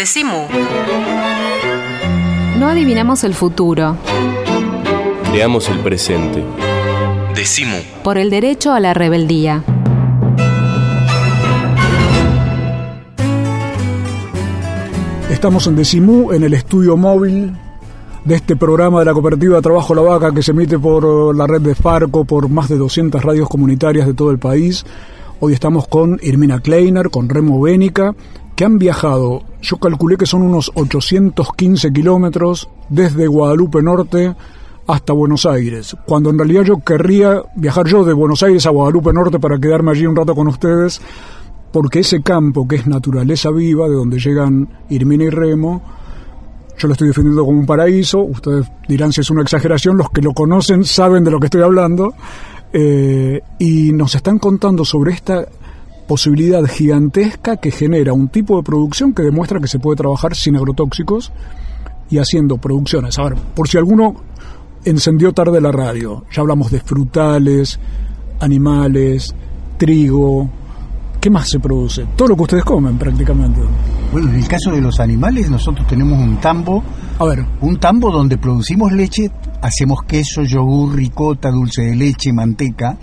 Decimu. 0.00 0.46
No 2.58 2.68
adivinamos 2.68 3.22
el 3.22 3.34
futuro. 3.34 3.98
Creamos 5.30 5.68
el 5.68 5.78
presente. 5.80 6.42
Decimu. 7.34 7.76
Por 8.02 8.16
el 8.16 8.30
derecho 8.30 8.72
a 8.72 8.80
la 8.80 8.94
rebeldía. 8.94 9.62
Estamos 15.28 15.66
en 15.66 15.76
Decimú, 15.76 16.32
en 16.32 16.44
el 16.44 16.54
estudio 16.54 16.96
móvil 16.96 17.54
de 18.24 18.36
este 18.36 18.56
programa 18.56 19.00
de 19.00 19.04
la 19.04 19.12
cooperativa 19.12 19.60
Trabajo 19.60 19.94
La 19.94 20.00
Vaca 20.00 20.32
que 20.32 20.42
se 20.42 20.52
emite 20.52 20.78
por 20.78 21.36
la 21.36 21.46
red 21.46 21.60
de 21.60 21.74
Farco, 21.74 22.24
por 22.24 22.48
más 22.48 22.70
de 22.70 22.78
200 22.78 23.22
radios 23.22 23.50
comunitarias 23.50 24.06
de 24.06 24.14
todo 24.14 24.30
el 24.30 24.38
país. 24.38 24.82
Hoy 25.40 25.52
estamos 25.52 25.86
con 25.88 26.18
Irmina 26.22 26.60
Kleiner, 26.60 27.10
con 27.10 27.28
Remo 27.28 27.60
Bénica 27.60 28.14
que 28.60 28.66
han 28.66 28.78
viajado, 28.78 29.42
yo 29.62 29.78
calculé 29.78 30.18
que 30.18 30.26
son 30.26 30.42
unos 30.42 30.70
815 30.74 31.94
kilómetros 31.94 32.68
desde 32.90 33.26
Guadalupe 33.26 33.82
Norte 33.82 34.36
hasta 34.86 35.14
Buenos 35.14 35.46
Aires, 35.46 35.96
cuando 36.04 36.28
en 36.28 36.36
realidad 36.36 36.64
yo 36.64 36.80
querría 36.84 37.42
viajar 37.56 37.86
yo 37.86 38.04
de 38.04 38.12
Buenos 38.12 38.42
Aires 38.42 38.66
a 38.66 38.68
Guadalupe 38.68 39.14
Norte 39.14 39.38
para 39.38 39.58
quedarme 39.58 39.92
allí 39.92 40.04
un 40.04 40.14
rato 40.14 40.34
con 40.34 40.46
ustedes, 40.46 41.00
porque 41.72 42.00
ese 42.00 42.20
campo 42.20 42.68
que 42.68 42.76
es 42.76 42.86
naturaleza 42.86 43.50
viva, 43.50 43.88
de 43.88 43.94
donde 43.94 44.18
llegan 44.18 44.68
Irmina 44.90 45.24
y 45.24 45.30
Remo, 45.30 45.82
yo 46.76 46.86
lo 46.86 46.92
estoy 46.92 47.08
defendiendo 47.08 47.46
como 47.46 47.60
un 47.60 47.64
paraíso, 47.64 48.20
ustedes 48.20 48.70
dirán 48.86 49.10
si 49.10 49.22
es 49.22 49.30
una 49.30 49.40
exageración, 49.40 49.96
los 49.96 50.10
que 50.10 50.20
lo 50.20 50.34
conocen 50.34 50.84
saben 50.84 51.24
de 51.24 51.30
lo 51.30 51.40
que 51.40 51.46
estoy 51.46 51.62
hablando, 51.62 52.12
eh, 52.74 53.40
y 53.58 53.94
nos 53.94 54.14
están 54.16 54.38
contando 54.38 54.84
sobre 54.84 55.12
esta 55.12 55.48
posibilidad 56.10 56.64
gigantesca 56.64 57.58
que 57.58 57.70
genera 57.70 58.12
un 58.12 58.30
tipo 58.30 58.56
de 58.56 58.64
producción 58.64 59.14
que 59.14 59.22
demuestra 59.22 59.60
que 59.60 59.68
se 59.68 59.78
puede 59.78 59.96
trabajar 59.96 60.34
sin 60.34 60.56
agrotóxicos 60.56 61.30
y 62.10 62.18
haciendo 62.18 62.58
producciones. 62.58 63.16
A 63.20 63.22
ver, 63.22 63.36
por 63.54 63.68
si 63.68 63.78
alguno 63.78 64.16
encendió 64.84 65.32
tarde 65.32 65.60
la 65.60 65.70
radio, 65.70 66.24
ya 66.32 66.40
hablamos 66.40 66.72
de 66.72 66.80
frutales, 66.80 67.78
animales, 68.40 69.32
trigo, 69.78 70.50
¿Qué 71.20 71.28
más 71.28 71.50
se 71.50 71.60
produce? 71.60 72.06
Todo 72.16 72.28
lo 72.28 72.36
que 72.36 72.42
ustedes 72.42 72.64
comen 72.64 72.96
prácticamente. 72.96 73.60
Bueno, 74.10 74.30
en 74.30 74.36
el 74.36 74.48
caso 74.48 74.70
de 74.70 74.80
los 74.80 74.98
animales, 75.00 75.50
nosotros 75.50 75.86
tenemos 75.86 76.18
un 76.18 76.40
tambo. 76.40 76.82
A 77.18 77.26
ver. 77.26 77.44
Un 77.60 77.78
tambo 77.78 78.10
donde 78.10 78.38
producimos 78.38 78.90
leche, 78.90 79.30
hacemos 79.60 80.02
queso, 80.04 80.42
yogur, 80.44 80.96
ricota, 80.96 81.50
dulce 81.50 81.82
de 81.82 81.94
leche, 81.94 82.32
manteca 82.32 82.96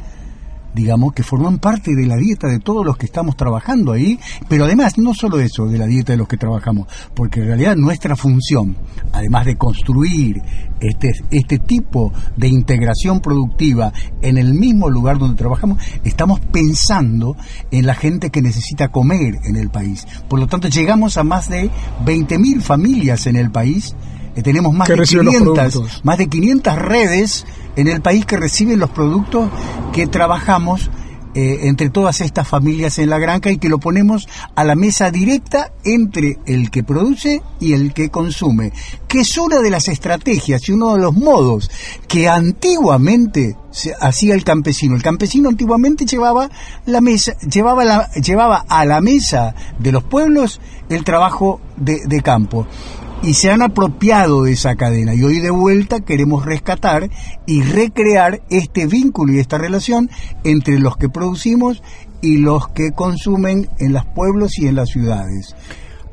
digamos, 0.73 1.13
que 1.13 1.23
forman 1.23 1.59
parte 1.59 1.95
de 1.95 2.05
la 2.05 2.15
dieta 2.15 2.47
de 2.47 2.59
todos 2.59 2.85
los 2.85 2.97
que 2.97 3.05
estamos 3.05 3.35
trabajando 3.35 3.91
ahí, 3.91 4.19
pero 4.47 4.65
además 4.65 4.97
no 4.97 5.13
solo 5.13 5.39
eso, 5.39 5.67
de 5.67 5.77
la 5.77 5.87
dieta 5.87 6.13
de 6.13 6.17
los 6.17 6.27
que 6.27 6.37
trabajamos, 6.37 6.87
porque 7.13 7.39
en 7.39 7.47
realidad 7.47 7.75
nuestra 7.75 8.15
función, 8.15 8.77
además 9.11 9.45
de 9.45 9.55
construir 9.55 10.41
este, 10.79 11.11
este 11.31 11.59
tipo 11.59 12.13
de 12.35 12.47
integración 12.47 13.19
productiva 13.19 13.91
en 14.21 14.37
el 14.37 14.53
mismo 14.53 14.89
lugar 14.89 15.17
donde 15.17 15.37
trabajamos, 15.37 15.81
estamos 16.03 16.39
pensando 16.39 17.35
en 17.71 17.85
la 17.85 17.95
gente 17.95 18.29
que 18.29 18.41
necesita 18.41 18.89
comer 18.89 19.35
en 19.45 19.55
el 19.55 19.69
país. 19.69 20.07
Por 20.29 20.39
lo 20.39 20.47
tanto, 20.47 20.67
llegamos 20.67 21.17
a 21.17 21.23
más 21.23 21.49
de 21.49 21.69
20.000 22.05 22.61
familias 22.61 23.27
en 23.27 23.35
el 23.35 23.51
país, 23.51 23.95
eh, 24.35 24.43
tenemos 24.43 24.71
más 24.73 24.87
de, 24.87 25.01
500, 25.01 26.01
más 26.03 26.17
de 26.19 26.27
500 26.27 26.75
redes 26.75 27.45
en 27.77 27.87
el 27.87 28.01
país 28.01 28.25
que 28.25 28.35
reciben 28.35 28.79
los 28.79 28.89
productos 28.89 29.49
que 29.93 30.07
trabajamos 30.07 30.89
eh, 31.35 31.67
entre 31.67 31.91
todas 31.91 32.21
estas 32.21 32.47
familias 32.47 32.97
en 32.97 33.11
la 33.11 33.19
granja 33.19 33.51
y 33.51 33.59
que 33.59 33.69
lo 33.69 33.77
ponemos 33.77 34.27
a 34.55 34.63
la 34.63 34.73
mesa 34.73 35.11
directa 35.11 35.71
entre 35.83 36.39
el 36.47 36.71
que 36.71 36.83
produce 36.83 37.43
y 37.59 37.73
el 37.73 37.93
que 37.93 38.09
consume, 38.09 38.73
que 39.07 39.19
es 39.19 39.37
una 39.37 39.59
de 39.59 39.69
las 39.69 39.87
estrategias 39.87 40.67
y 40.67 40.71
uno 40.71 40.95
de 40.95 41.01
los 41.01 41.13
modos 41.13 41.69
que 42.07 42.27
antiguamente 42.27 43.55
hacía 44.01 44.33
el 44.33 44.43
campesino. 44.43 44.95
El 44.95 45.03
campesino 45.03 45.47
antiguamente 45.47 46.07
llevaba 46.07 46.49
la 46.87 47.01
mesa, 47.01 47.37
llevaba, 47.41 47.85
la, 47.85 48.11
llevaba 48.13 48.65
a 48.67 48.83
la 48.85 48.99
mesa 48.99 49.53
de 49.77 49.91
los 49.91 50.03
pueblos 50.03 50.59
el 50.89 51.03
trabajo 51.03 51.61
de 51.75 52.21
campo 52.23 52.65
y 53.23 53.33
se 53.33 53.51
han 53.51 53.61
apropiado 53.61 54.43
de 54.43 54.53
esa 54.53 54.75
cadena 54.75 55.15
y 55.15 55.23
hoy 55.23 55.39
de 55.39 55.49
vuelta 55.49 56.01
queremos 56.01 56.45
rescatar 56.45 57.09
y 57.45 57.61
recrear 57.61 58.41
este 58.49 58.85
vínculo 58.85 59.33
y 59.33 59.39
esta 59.39 59.57
relación 59.57 60.09
entre 60.43 60.79
los 60.79 60.97
que 60.97 61.09
producimos 61.09 61.81
y 62.21 62.37
los 62.37 62.67
que 62.69 62.91
consumen 62.91 63.69
en 63.79 63.93
los 63.93 64.05
pueblos 64.05 64.57
y 64.59 64.67
en 64.67 64.75
las 64.75 64.89
ciudades. 64.89 65.55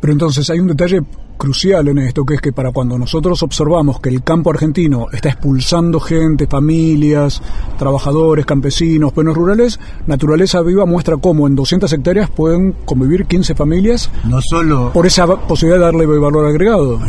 Pero 0.01 0.13
entonces 0.13 0.49
hay 0.51 0.61
un 0.61 0.69
detalle 0.69 1.03
crucial 1.37 1.89
en 1.89 1.99
esto, 1.99 2.25
que 2.25 2.35
es 2.35 2.41
que 2.41 2.53
para 2.53 2.73
cuando 2.73 2.99
nosotros 2.99 3.43
observamos 3.43 4.01
que 4.01 4.09
el 4.09 4.23
campo 4.23 4.51
argentino 4.51 5.07
está 5.13 5.29
expulsando 5.29 6.01
gente, 6.01 6.47
familias, 6.47 7.43
trabajadores, 7.79 8.47
campesinos, 8.47 9.13
pueblos 9.13 9.37
rurales, 9.37 9.81
Naturaleza 10.07 10.63
Viva 10.63 10.87
muestra 10.87 11.17
cómo 11.17 11.47
en 11.47 11.55
200 11.55 11.93
hectáreas 11.93 12.31
pueden 12.31 12.73
convivir 12.85 13.27
15 13.27 13.55
familias 13.55 14.11
no 14.25 14.41
solo 14.41 14.93
por 14.93 15.07
esa 15.07 15.27
posibilidad 15.27 15.79
de 15.79 15.85
darle 15.85 16.07
valor 16.07 16.47
agregado. 16.47 17.01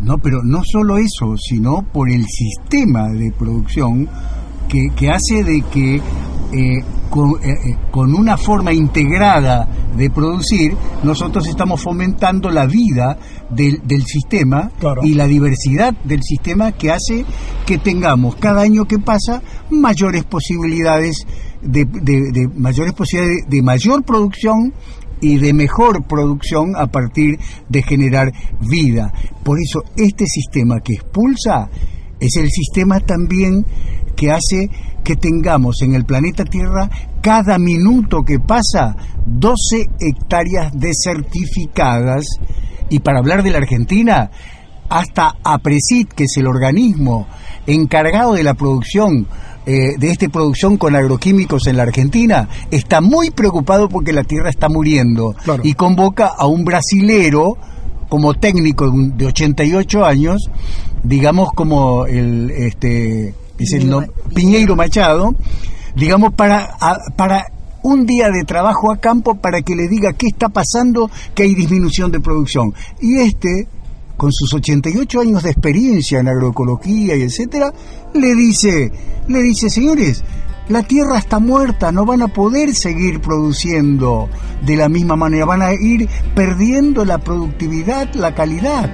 No, 0.00 0.18
pero 0.18 0.42
no 0.42 0.62
solo 0.64 0.98
eso, 0.98 1.36
sino 1.36 1.84
por 1.92 2.08
el 2.10 2.24
sistema 2.26 3.08
de 3.08 3.32
producción 3.32 4.08
que, 4.68 4.88
que 4.94 5.10
hace 5.10 5.44
de 5.44 5.62
que 5.62 6.00
eh, 6.52 6.82
eh, 7.16 7.50
eh, 7.50 7.76
con, 7.90 8.14
una 8.14 8.36
forma 8.36 8.74
integrada 8.74 9.66
de 9.96 10.10
producir, 10.10 10.76
nosotros 11.02 11.46
estamos 11.46 11.80
fomentando 11.80 12.50
la 12.50 12.66
vida 12.66 13.16
del, 13.48 13.80
sistema 14.04 14.70
y 15.02 15.14
la 15.14 15.26
diversidad 15.26 15.94
del 16.04 16.22
sistema 16.22 16.72
que 16.72 16.90
hace 16.90 17.24
que 17.64 17.78
tengamos 17.78 18.36
cada 18.36 18.60
año 18.62 18.84
que 18.84 18.98
pasa 18.98 19.40
mayores 19.70 20.24
posibilidades 20.24 21.26
de, 21.62 21.86
mayores 22.54 22.92
posibilidades 22.92 23.48
de 23.48 23.62
mayor 23.62 24.04
producción 24.04 24.74
y 25.22 25.38
de 25.38 25.54
mejor 25.54 26.04
producción 26.06 26.76
a 26.76 26.88
partir 26.88 27.38
de 27.70 27.82
generar 27.82 28.30
vida. 28.60 29.10
Por 29.42 29.58
eso 29.58 29.82
este 29.96 30.26
sistema 30.26 30.80
que 30.80 30.94
expulsa 30.94 31.70
es 32.20 32.36
el 32.36 32.50
sistema 32.50 33.00
también 33.00 33.64
que 34.16 34.32
hace 34.32 34.70
que 35.04 35.14
tengamos 35.14 35.82
en 35.82 35.94
el 35.94 36.04
planeta 36.04 36.44
Tierra 36.44 36.90
cada 37.20 37.58
minuto 37.58 38.22
que 38.22 38.40
pasa 38.40 38.96
12 39.24 39.90
hectáreas 40.00 40.72
desertificadas. 40.74 42.24
Y 42.88 43.00
para 43.00 43.18
hablar 43.18 43.42
de 43.42 43.50
la 43.50 43.58
Argentina, 43.58 44.30
hasta 44.88 45.36
APRESID, 45.42 46.08
que 46.08 46.24
es 46.24 46.36
el 46.36 46.46
organismo 46.46 47.26
encargado 47.66 48.34
de 48.34 48.42
la 48.42 48.54
producción 48.54 49.26
eh, 49.66 49.96
de 49.98 50.10
esta 50.10 50.28
producción 50.28 50.76
con 50.76 50.94
agroquímicos 50.94 51.66
en 51.66 51.76
la 51.76 51.82
Argentina, 51.82 52.48
está 52.70 53.00
muy 53.00 53.30
preocupado 53.30 53.88
porque 53.88 54.12
la 54.12 54.22
tierra 54.22 54.48
está 54.48 54.68
muriendo. 54.68 55.34
Y 55.64 55.74
convoca 55.74 56.28
a 56.28 56.46
un 56.46 56.64
brasilero 56.64 57.56
como 58.08 58.34
técnico 58.34 58.88
de 58.90 59.26
88 59.26 60.04
años, 60.04 60.48
digamos 61.02 61.50
como 61.52 62.06
el 62.06 62.52
este 62.52 63.34
dice 63.58 63.80
Piñeiro 64.34 64.76
Machado, 64.76 65.34
digamos, 65.94 66.34
para, 66.34 66.76
para 67.16 67.46
un 67.82 68.04
día 68.04 68.30
de 68.30 68.44
trabajo 68.44 68.90
a 68.90 68.96
campo 68.96 69.36
para 69.36 69.62
que 69.62 69.76
le 69.76 69.88
diga 69.88 70.12
qué 70.12 70.26
está 70.26 70.48
pasando, 70.48 71.10
que 71.34 71.44
hay 71.44 71.54
disminución 71.54 72.10
de 72.10 72.20
producción. 72.20 72.74
Y 73.00 73.18
este, 73.18 73.68
con 74.16 74.32
sus 74.32 74.52
88 74.54 75.20
años 75.20 75.42
de 75.42 75.50
experiencia 75.50 76.18
en 76.18 76.28
agroecología 76.28 77.16
y 77.16 77.22
etcétera, 77.22 77.72
le 78.12 78.34
dice, 78.34 78.90
le 79.28 79.42
dice, 79.42 79.70
señores, 79.70 80.24
la 80.68 80.82
tierra 80.82 81.18
está 81.18 81.38
muerta, 81.38 81.92
no 81.92 82.04
van 82.04 82.22
a 82.22 82.28
poder 82.28 82.74
seguir 82.74 83.20
produciendo 83.20 84.28
de 84.64 84.76
la 84.76 84.88
misma 84.88 85.14
manera, 85.14 85.44
van 85.44 85.62
a 85.62 85.72
ir 85.72 86.08
perdiendo 86.34 87.04
la 87.04 87.18
productividad, 87.18 88.12
la 88.14 88.34
calidad. 88.34 88.90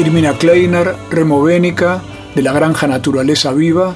Irmina 0.00 0.32
Kleiner, 0.32 0.94
Removénica, 1.10 2.00
de 2.34 2.40
la 2.40 2.54
granja 2.54 2.86
Naturaleza 2.86 3.52
Viva, 3.52 3.94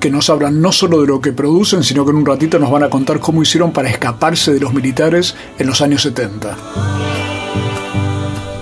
que 0.00 0.10
nos 0.10 0.28
hablan 0.28 0.60
no 0.60 0.72
solo 0.72 1.00
de 1.00 1.06
lo 1.06 1.20
que 1.20 1.32
producen, 1.32 1.84
sino 1.84 2.04
que 2.04 2.10
en 2.10 2.16
un 2.16 2.26
ratito 2.26 2.58
nos 2.58 2.72
van 2.72 2.82
a 2.82 2.90
contar 2.90 3.20
cómo 3.20 3.40
hicieron 3.40 3.70
para 3.70 3.88
escaparse 3.88 4.52
de 4.52 4.58
los 4.58 4.74
militares 4.74 5.36
en 5.56 5.68
los 5.68 5.80
años 5.80 6.02
70. 6.02 6.56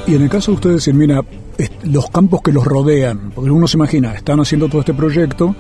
Y 0.07 0.15
en 0.17 0.23
el 0.23 0.29
caso 0.29 0.51
de 0.51 0.57
ustedes, 0.57 0.87
Irmina, 0.87 1.23
los 1.85 2.11
campos 2.11 2.43
que 2.43 2.53
los 2.53 2.67
rodean, 2.67 3.33
porque 3.35 3.51
uno 3.51 3.67
se 3.67 3.79
imagina, 3.79 4.13
están 4.13 4.41
haciendo 4.41 4.69
todo 4.69 4.81
este 4.81 4.93
proyecto, 4.93 5.57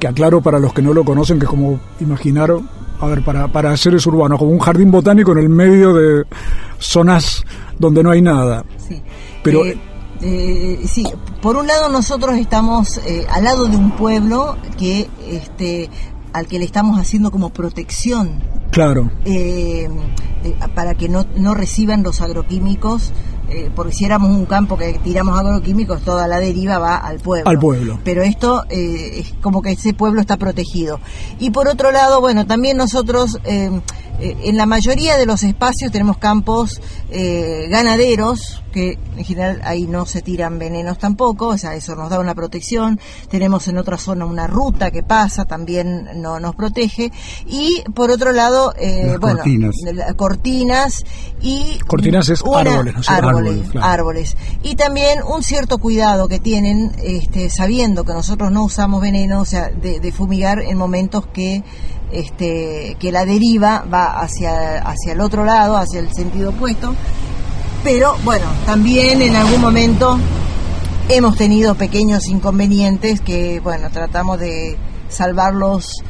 que 0.00 0.08
aclaro 0.08 0.40
para 0.40 0.58
los 0.58 0.72
que 0.72 0.82
no 0.82 0.92
lo 0.92 1.04
conocen, 1.04 1.38
que 1.38 1.44
es 1.44 1.50
como 1.50 1.78
imaginar, 2.00 2.50
a 2.98 3.06
ver, 3.06 3.22
para, 3.22 3.46
para 3.46 3.76
seres 3.76 4.04
urbanos, 4.06 4.36
como 4.36 4.50
un 4.50 4.58
jardín 4.58 4.90
botánico 4.90 5.30
en 5.30 5.38
el 5.38 5.48
medio 5.48 5.94
de 5.94 6.24
zonas 6.80 7.44
donde 7.78 8.02
no 8.02 8.10
hay 8.10 8.20
nada. 8.20 8.64
Sí. 8.88 9.00
Pero 9.44 9.64
eh, 9.64 9.78
eh, 10.22 10.80
sí, 10.86 11.04
por 11.40 11.56
un 11.56 11.66
lado 11.66 11.88
nosotros 11.88 12.36
estamos 12.36 12.98
eh, 12.98 13.26
al 13.28 13.44
lado 13.44 13.66
de 13.66 13.76
un 13.76 13.90
pueblo 13.92 14.56
que 14.78 15.08
este 15.28 15.90
al 16.32 16.46
que 16.46 16.58
le 16.58 16.64
estamos 16.64 16.98
haciendo 16.98 17.30
como 17.30 17.50
protección. 17.50 18.40
Claro. 18.70 19.10
Eh, 19.24 19.88
para 20.74 20.94
que 20.94 21.08
no, 21.08 21.26
no 21.36 21.54
reciban 21.54 22.02
los 22.02 22.20
agroquímicos 22.20 23.12
porque 23.76 23.92
si 23.92 24.06
éramos 24.06 24.30
un 24.30 24.46
campo 24.46 24.78
que 24.78 24.98
tiramos 25.04 25.38
agroquímicos, 25.38 26.00
toda 26.00 26.26
la 26.26 26.40
deriva 26.40 26.78
va 26.78 26.96
al 26.96 27.20
pueblo. 27.20 27.50
Al 27.50 27.58
pueblo. 27.58 27.98
Pero 28.02 28.22
esto 28.22 28.64
es 28.70 29.34
como 29.42 29.60
que 29.60 29.72
ese 29.72 29.92
pueblo 29.92 30.22
está 30.22 30.38
protegido. 30.38 31.00
Y 31.38 31.50
por 31.50 31.68
otro 31.68 31.92
lado, 31.92 32.22
bueno, 32.22 32.46
también 32.46 32.78
nosotros 32.78 33.38
eh, 34.22 34.36
en 34.44 34.56
la 34.56 34.66
mayoría 34.66 35.16
de 35.16 35.26
los 35.26 35.42
espacios 35.42 35.90
tenemos 35.90 36.16
campos 36.16 36.80
eh, 37.14 37.68
ganaderos, 37.68 38.62
que 38.72 38.98
en 39.16 39.24
general 39.24 39.60
ahí 39.64 39.86
no 39.86 40.06
se 40.06 40.22
tiran 40.22 40.58
venenos 40.58 40.98
tampoco, 40.98 41.48
o 41.48 41.58
sea, 41.58 41.74
eso 41.74 41.94
nos 41.94 42.08
da 42.08 42.18
una 42.18 42.34
protección. 42.34 42.98
Tenemos 43.28 43.68
en 43.68 43.76
otra 43.76 43.98
zona 43.98 44.24
una 44.24 44.46
ruta 44.46 44.90
que 44.90 45.02
pasa, 45.02 45.44
también 45.44 46.08
no, 46.22 46.40
nos 46.40 46.54
protege. 46.54 47.12
Y 47.46 47.84
por 47.94 48.10
otro 48.10 48.32
lado, 48.32 48.72
eh, 48.78 49.18
bueno, 49.20 49.38
cortinas. 49.38 49.76
cortinas 50.16 51.04
y... 51.42 51.78
Cortinas 51.86 52.30
es 52.30 52.42
árboles, 52.42 52.94
árboles, 53.08 53.62
árboles, 53.80 54.36
Y 54.62 54.74
también 54.76 55.20
un 55.22 55.42
cierto 55.42 55.76
cuidado 55.78 56.28
que 56.28 56.38
tienen, 56.40 56.92
este, 57.02 57.50
sabiendo 57.50 58.04
que 58.04 58.14
nosotros 58.14 58.50
no 58.50 58.64
usamos 58.64 59.02
veneno, 59.02 59.40
o 59.40 59.44
sea, 59.44 59.68
de 59.68 60.12
fumigar 60.12 60.60
en 60.60 60.78
momentos 60.78 61.26
que 61.26 61.62
este, 62.12 62.96
que 62.98 63.12
la 63.12 63.24
deriva 63.24 63.84
va 63.92 64.20
hacia, 64.20 64.78
hacia 64.78 65.12
el 65.12 65.20
otro 65.20 65.44
lado, 65.44 65.76
hacia 65.76 66.00
el 66.00 66.12
sentido 66.12 66.50
opuesto. 66.50 66.94
Pero 67.82 68.14
bueno, 68.24 68.46
también 68.64 69.22
en 69.22 69.34
algún 69.34 69.60
momento 69.60 70.18
hemos 71.08 71.36
tenido 71.36 71.74
pequeños 71.74 72.28
inconvenientes 72.28 73.20
que, 73.20 73.60
bueno, 73.60 73.90
tratamos 73.90 74.38
de 74.38 74.76
salvarlos 75.08 76.02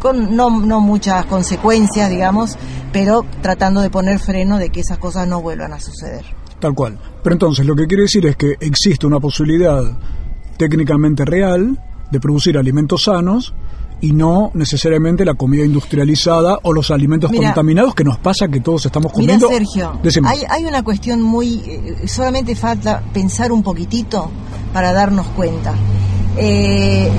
con 0.00 0.34
no, 0.34 0.50
no 0.60 0.80
muchas 0.80 1.24
consecuencias, 1.26 2.10
digamos, 2.10 2.56
pero 2.92 3.24
tratando 3.42 3.80
de 3.80 3.90
poner 3.90 4.18
freno 4.18 4.58
de 4.58 4.70
que 4.70 4.80
esas 4.80 4.98
cosas 4.98 5.28
no 5.28 5.40
vuelvan 5.40 5.72
a 5.72 5.80
suceder. 5.80 6.24
Tal 6.58 6.74
cual. 6.74 6.98
Pero 7.22 7.34
entonces 7.34 7.64
lo 7.64 7.76
que 7.76 7.86
quiere 7.86 8.02
decir 8.02 8.26
es 8.26 8.36
que 8.36 8.56
existe 8.60 9.06
una 9.06 9.20
posibilidad 9.20 9.82
técnicamente 10.56 11.24
real 11.24 11.78
de 12.10 12.20
producir 12.20 12.58
alimentos 12.58 13.04
sanos 13.04 13.54
y 14.00 14.12
no 14.12 14.50
necesariamente 14.54 15.24
la 15.24 15.34
comida 15.34 15.64
industrializada 15.64 16.58
o 16.62 16.72
los 16.72 16.90
alimentos 16.90 17.30
contaminados 17.30 17.94
que 17.94 18.04
nos 18.04 18.18
pasa 18.18 18.48
que 18.48 18.60
todos 18.60 18.86
estamos 18.86 19.12
comiendo. 19.12 19.48
Mira, 19.48 19.64
Sergio, 19.64 20.00
hay, 20.24 20.42
hay, 20.48 20.64
una 20.64 20.82
cuestión 20.82 21.20
muy... 21.22 21.62
Eh, 21.66 22.06
solamente 22.06 22.54
falta 22.54 23.02
pensar 23.12 23.50
un 23.50 23.62
poquitito 23.62 24.30
para 24.72 24.92
darnos 24.92 25.26
cuenta. 25.28 25.74
Eh, 26.36 27.10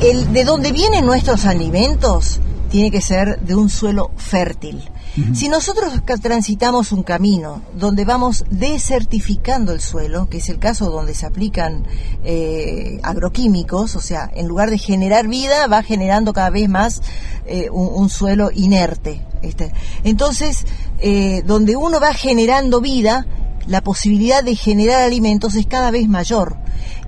el, 0.00 0.32
de 0.32 0.44
dónde 0.44 0.72
vienen 0.72 1.04
nuestros 1.04 1.44
alimentos 1.44 2.40
tiene 2.70 2.90
que 2.90 3.00
ser 3.00 3.40
de 3.40 3.54
un 3.54 3.68
suelo 3.68 4.10
fértil. 4.16 4.90
Si 5.34 5.48
nosotros 5.48 5.92
transitamos 6.22 6.92
un 6.92 7.02
camino 7.02 7.62
donde 7.74 8.04
vamos 8.04 8.44
desertificando 8.48 9.72
el 9.72 9.80
suelo, 9.80 10.28
que 10.28 10.38
es 10.38 10.48
el 10.48 10.60
caso 10.60 10.88
donde 10.88 11.14
se 11.14 11.26
aplican 11.26 11.84
eh, 12.22 13.00
agroquímicos, 13.02 13.96
o 13.96 14.00
sea, 14.00 14.30
en 14.32 14.46
lugar 14.46 14.70
de 14.70 14.78
generar 14.78 15.26
vida, 15.26 15.66
va 15.66 15.82
generando 15.82 16.32
cada 16.32 16.50
vez 16.50 16.68
más 16.68 17.02
eh, 17.44 17.68
un, 17.70 18.08
suelo 18.08 18.50
inerte. 18.54 19.20
Este. 19.42 19.72
Entonces, 20.04 20.64
eh, 21.00 21.42
donde 21.44 21.74
uno 21.74 21.98
va 21.98 22.14
generando 22.14 22.80
vida, 22.80 23.26
la 23.66 23.82
posibilidad 23.82 24.44
de 24.44 24.54
generar 24.54 25.02
alimentos 25.02 25.56
es 25.56 25.66
cada 25.66 25.90
vez 25.90 26.08
mayor. 26.08 26.56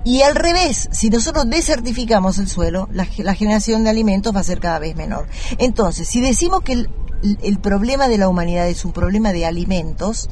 Y 0.04 0.22
al 0.22 0.34
revés, 0.34 0.88
si 0.90 1.10
nosotros 1.10 1.48
desertificamos 1.48 2.38
el 2.38 2.48
suelo, 2.48 2.88
la, 2.92 3.06
la, 3.18 3.34
generación 3.34 3.84
de 3.84 3.90
alimentos 3.90 4.34
va 4.34 4.40
a 4.40 4.44
ser 4.44 4.58
cada 4.58 4.78
vez 4.80 4.96
menor. 4.96 5.28
Entonces, 5.58 6.08
si 6.08 6.20
decimos 6.20 6.62
que 6.62 6.72
el, 6.72 6.90
el 7.42 7.58
problema 7.58 8.08
de 8.08 8.18
la 8.18 8.28
humanidad 8.28 8.68
es 8.68 8.84
un 8.84 8.92
problema 8.92 9.32
de 9.32 9.46
alimentos, 9.46 10.28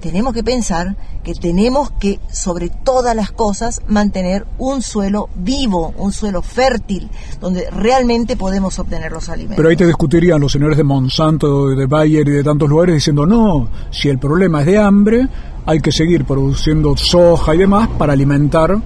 tenemos 0.00 0.34
que 0.34 0.42
pensar 0.42 0.96
que 1.22 1.34
tenemos 1.34 1.90
que, 1.92 2.18
sobre 2.32 2.70
todas 2.70 3.14
las 3.14 3.30
cosas, 3.30 3.82
mantener 3.86 4.46
un 4.58 4.82
suelo 4.82 5.28
vivo, 5.34 5.94
un 5.98 6.12
suelo 6.12 6.42
fértil, 6.42 7.08
donde 7.40 7.70
realmente 7.70 8.36
podemos 8.36 8.78
obtener 8.78 9.12
los 9.12 9.28
alimentos. 9.28 9.56
Pero 9.56 9.68
ahí 9.68 9.76
te 9.76 9.86
discutirían 9.86 10.40
los 10.40 10.52
señores 10.52 10.76
de 10.76 10.84
Monsanto, 10.84 11.68
de 11.68 11.86
Bayer 11.86 12.26
y 12.26 12.32
de 12.32 12.44
tantos 12.44 12.68
lugares 12.68 12.94
diciendo, 12.94 13.26
no, 13.26 13.68
si 13.90 14.08
el 14.08 14.18
problema 14.18 14.60
es 14.60 14.66
de 14.66 14.78
hambre, 14.78 15.28
hay 15.66 15.80
que 15.80 15.92
seguir 15.92 16.24
produciendo 16.24 16.96
soja 16.96 17.54
y 17.54 17.58
demás 17.58 17.88
para 17.98 18.12
alimentar 18.12 18.76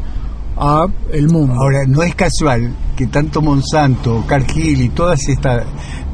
el 1.12 1.28
mundo. 1.28 1.54
Ahora, 1.54 1.84
no 1.86 2.02
es 2.02 2.14
casual 2.14 2.74
que 2.96 3.06
tanto 3.06 3.42
Monsanto, 3.42 4.24
Cargill 4.26 4.82
y 4.82 4.88
todas 4.88 5.28
estas 5.28 5.64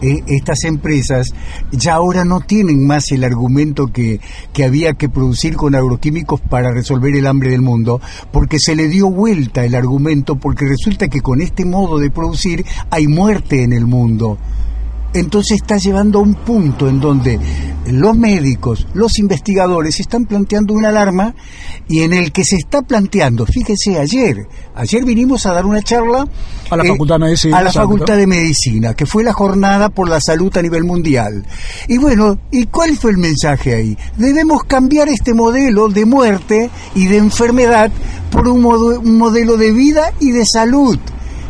eh, 0.03 0.23
estas 0.29 0.65
empresas 0.65 1.29
ya 1.71 1.95
ahora 1.95 2.25
no 2.25 2.41
tienen 2.41 2.87
más 2.87 3.13
el 3.13 3.23
argumento 3.23 3.89
que, 3.89 4.19
que 4.55 4.65
había 4.65 4.95
que 4.95 5.11
producir 5.11 5.57
con 5.57 5.75
agroquímicos 5.75 6.41
para 6.41 6.73
resolver 6.73 7.15
el 7.15 7.27
hambre 7.27 7.51
del 7.51 7.61
mundo, 7.61 8.01
porque 8.33 8.59
se 8.59 8.75
le 8.75 8.89
dio 8.89 9.11
vuelta 9.11 9.63
el 9.63 9.75
argumento, 9.75 10.37
porque 10.37 10.65
resulta 10.67 11.09
que 11.09 11.21
con 11.21 11.43
este 11.43 11.67
modo 11.67 11.99
de 11.99 12.11
producir 12.11 12.65
hay 12.91 13.09
muerte 13.09 13.63
en 13.63 13.75
el 13.75 13.87
mundo 13.87 14.39
entonces 15.13 15.57
está 15.57 15.77
llevando 15.77 16.19
a 16.19 16.23
un 16.23 16.35
punto 16.35 16.89
en 16.89 17.01
donde 17.01 17.39
los 17.87 18.17
médicos, 18.17 18.87
los 18.95 19.19
investigadores 19.19 19.99
están 20.01 20.27
planteando 20.27 20.75
una 20.75 20.91
alarma 20.91 21.35
y 21.89 22.01
en 22.01 22.13
el 22.13 22.31
que 22.33 22.45
se 22.45 22.57
está 22.57 22.83
planteando, 22.83 23.47
fíjese 23.47 23.99
ayer, 23.99 24.47
ayer 24.75 25.05
vinimos 25.05 25.47
a 25.47 25.53
dar 25.53 25.67
una 25.67 25.83
charla 25.83 26.27
a 26.71 26.77
la, 26.77 26.85
Facultad, 26.85 27.19
de 27.19 27.25
Medicina, 27.25 27.59
a 27.59 27.63
la 27.63 27.73
Facultad 27.73 28.17
de 28.17 28.27
Medicina, 28.27 28.95
que 28.95 29.07
fue 29.07 29.25
la 29.25 29.33
jornada 29.33 29.89
por 29.89 30.09
la 30.09 30.21
salud 30.21 30.57
a 30.57 30.63
nivel 30.63 30.85
mundial. 30.85 31.45
Y 31.89 31.99
bueno, 31.99 32.39
¿y 32.51 32.67
cuál 32.67 32.97
fue 32.97 33.11
el 33.11 33.19
mensaje 33.19 33.75
ahí? 33.75 33.99
Debemos 34.17 34.65
cambiar 34.65 35.09
este 35.09 35.35
modelo 35.35 35.89
de 35.89 36.05
muerte 36.05 36.71
y 36.95 37.07
de 37.07 37.17
enfermedad 37.17 37.91
por 38.31 38.47
un, 38.47 38.65
un 38.65 39.19
modelo 39.19 39.57
de 39.57 39.73
vida 39.73 40.13
y 40.21 40.31
de 40.31 40.47
salud 40.47 40.99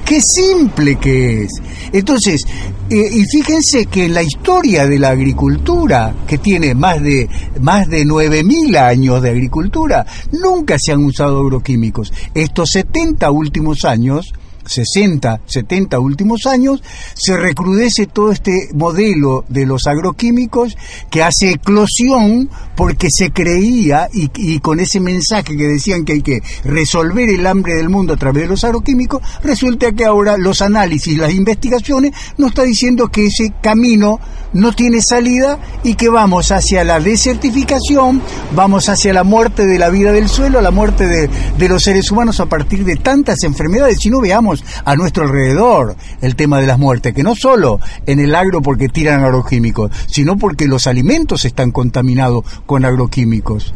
qué 0.04 0.20
simple 0.20 0.96
que 0.96 1.44
es. 1.44 1.50
Entonces, 1.92 2.44
eh, 2.90 3.08
y 3.12 3.24
fíjense 3.24 3.86
que 3.86 4.06
en 4.06 4.14
la 4.14 4.22
historia 4.22 4.86
de 4.86 4.98
la 4.98 5.10
agricultura, 5.10 6.14
que 6.26 6.38
tiene 6.38 6.74
más 6.74 7.02
de, 7.02 7.28
más 7.60 7.88
de 7.88 8.04
9.000 8.04 8.76
años 8.76 9.22
de 9.22 9.30
agricultura, 9.30 10.04
nunca 10.32 10.76
se 10.78 10.92
han 10.92 11.04
usado 11.04 11.40
agroquímicos. 11.40 12.12
Estos 12.34 12.70
70 12.70 13.30
últimos 13.30 13.84
años 13.84 14.32
60, 14.70 15.40
70 15.46 15.98
últimos 15.98 16.46
años, 16.46 16.82
se 17.14 17.36
recrudece 17.36 18.06
todo 18.06 18.30
este 18.30 18.68
modelo 18.72 19.44
de 19.48 19.66
los 19.66 19.86
agroquímicos 19.86 20.76
que 21.10 21.22
hace 21.22 21.50
eclosión 21.50 22.48
porque 22.76 23.08
se 23.10 23.30
creía 23.30 24.08
y, 24.12 24.60
con 24.60 24.80
ese 24.80 25.00
mensaje 25.00 25.56
que 25.56 25.68
decían 25.68 26.04
que 26.04 26.12
hay 26.14 26.22
que 26.22 26.42
resolver 26.64 27.28
el 27.28 27.46
hambre 27.46 27.74
del 27.74 27.88
mundo 27.88 28.14
a 28.14 28.16
través 28.16 28.44
de 28.44 28.48
los 28.48 28.64
agroquímicos, 28.64 29.22
resulta 29.42 29.92
que 29.92 30.04
ahora 30.04 30.36
los 30.36 30.62
análisis, 30.62 31.18
las 31.18 31.34
investigaciones 31.34 32.12
nos 32.38 32.50
está 32.50 32.62
diciendo 32.62 33.08
que 33.08 33.26
ese 33.26 33.52
camino 33.60 34.20
no 34.52 34.72
tiene 34.72 35.00
salida 35.00 35.58
y 35.84 35.94
que 35.94 36.08
vamos 36.08 36.50
hacia 36.52 36.84
la 36.84 37.00
desertificación, 37.00 38.22
vamos 38.54 38.88
hacia 38.88 39.12
la 39.12 39.24
muerte 39.24 39.66
de 39.66 39.78
la 39.78 39.90
vida 39.90 40.12
del 40.12 40.28
suelo, 40.28 40.60
la 40.60 40.70
muerte 40.70 41.06
de, 41.06 41.30
de 41.56 41.68
los 41.68 41.82
seres 41.82 42.10
humanos 42.10 42.40
a 42.40 42.46
partir 42.46 42.84
de 42.84 42.96
tantas 42.96 43.42
enfermedades. 43.44 43.98
Si 44.00 44.10
no 44.10 44.20
veamos 44.20 44.64
a 44.84 44.96
nuestro 44.96 45.24
alrededor 45.24 45.96
el 46.20 46.36
tema 46.36 46.60
de 46.60 46.66
las 46.66 46.78
muertes, 46.78 47.14
que 47.14 47.22
no 47.22 47.34
solo 47.34 47.80
en 48.06 48.20
el 48.20 48.34
agro 48.34 48.62
porque 48.62 48.88
tiran 48.88 49.22
agroquímicos, 49.22 49.90
sino 50.06 50.36
porque 50.36 50.66
los 50.66 50.86
alimentos 50.86 51.44
están 51.44 51.70
contaminados 51.70 52.44
con 52.66 52.84
agroquímicos. 52.84 53.74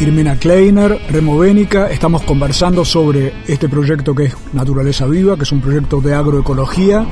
Irmina 0.00 0.36
Kleiner, 0.36 0.98
Removénica, 1.10 1.90
estamos 1.90 2.22
conversando 2.22 2.86
sobre 2.86 3.34
este 3.46 3.68
proyecto 3.68 4.14
que 4.14 4.24
es 4.24 4.36
Naturaleza 4.54 5.06
Viva, 5.06 5.36
que 5.36 5.42
es 5.42 5.52
un 5.52 5.60
proyecto 5.60 6.00
de 6.00 6.14
agroecología. 6.14 7.04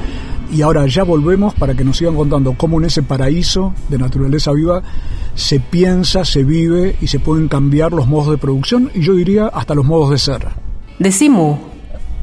Y 0.50 0.62
ahora 0.62 0.86
ya 0.86 1.02
volvemos 1.02 1.54
para 1.54 1.74
que 1.74 1.84
nos 1.84 1.98
sigan 1.98 2.16
contando 2.16 2.54
cómo 2.56 2.78
en 2.78 2.86
ese 2.86 3.02
paraíso 3.02 3.74
de 3.88 3.98
naturaleza 3.98 4.52
viva 4.52 4.82
se 5.34 5.60
piensa, 5.60 6.24
se 6.24 6.42
vive 6.42 6.96
y 7.00 7.06
se 7.06 7.20
pueden 7.20 7.48
cambiar 7.48 7.92
los 7.92 8.06
modos 8.06 8.30
de 8.30 8.38
producción 8.38 8.90
y 8.94 9.00
yo 9.00 9.14
diría 9.14 9.46
hasta 9.46 9.74
los 9.74 9.84
modos 9.84 10.10
de 10.10 10.18
ser. 10.18 10.48
Decimu, 10.98 11.58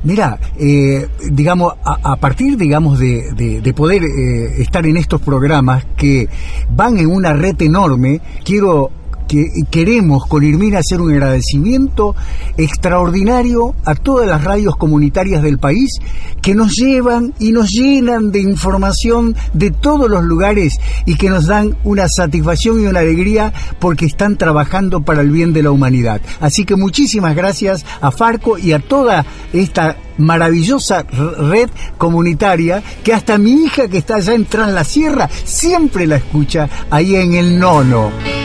Mira, 0.05 0.39
eh, 0.59 1.07
digamos, 1.31 1.73
a, 1.83 2.15
partir, 2.17 2.57
digamos, 2.57 2.99
de, 2.99 3.73
poder 3.75 4.03
eh, 4.03 4.61
estar 4.61 4.85
en 4.85 4.97
estos 4.97 5.19
programas 5.19 5.83
que 5.97 6.29
van 6.69 6.99
en 6.99 7.07
una 7.07 7.33
red 7.33 7.59
enorme, 7.63 8.21
quiero 8.43 8.91
que 9.27 9.47
queremos 9.69 10.25
con 10.27 10.43
Irmina 10.43 10.79
hacer 10.79 11.01
un 11.01 11.11
agradecimiento 11.11 12.15
extraordinario 12.57 13.75
a 13.85 13.95
todas 13.95 14.27
las 14.27 14.43
radios 14.43 14.75
comunitarias 14.75 15.41
del 15.41 15.57
país 15.57 15.99
que 16.41 16.55
nos 16.55 16.73
llevan 16.73 17.33
y 17.39 17.51
nos 17.51 17.69
llenan 17.71 18.31
de 18.31 18.41
información 18.41 19.35
de 19.53 19.71
todos 19.71 20.09
los 20.09 20.23
lugares 20.23 20.79
y 21.05 21.15
que 21.15 21.29
nos 21.29 21.47
dan 21.47 21.75
una 21.83 22.07
satisfacción 22.07 22.81
y 22.81 22.85
una 22.85 22.99
alegría 22.99 23.53
porque 23.79 24.05
están 24.05 24.37
trabajando 24.37 25.01
para 25.01 25.21
el 25.21 25.31
bien 25.31 25.53
de 25.53 25.63
la 25.63 25.71
humanidad. 25.71 26.21
Así 26.39 26.65
que 26.65 26.75
muchísimas 26.75 27.35
gracias 27.35 27.85
a 28.01 28.11
Farco 28.11 28.57
y 28.57 28.73
a 28.73 28.79
toda 28.79 29.25
esta 29.53 29.97
maravillosa 30.17 31.03
red 31.03 31.69
comunitaria 31.97 32.81
que 33.03 33.13
hasta 33.13 33.37
mi 33.37 33.65
hija 33.65 33.87
que 33.87 33.97
está 33.97 34.15
allá 34.15 34.33
en 34.33 34.45
Tras 34.45 34.71
la 34.71 34.83
Sierra 34.83 35.29
siempre 35.43 36.07
la 36.07 36.17
escucha 36.17 36.69
ahí 36.89 37.15
en 37.15 37.33
el 37.33 37.59
nono 37.59 38.44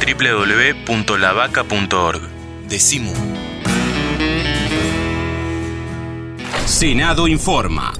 www.lavaca.org. 0.00 2.22
Decimu. 2.66 3.12
Senado 6.66 7.28
informa. 7.28 7.92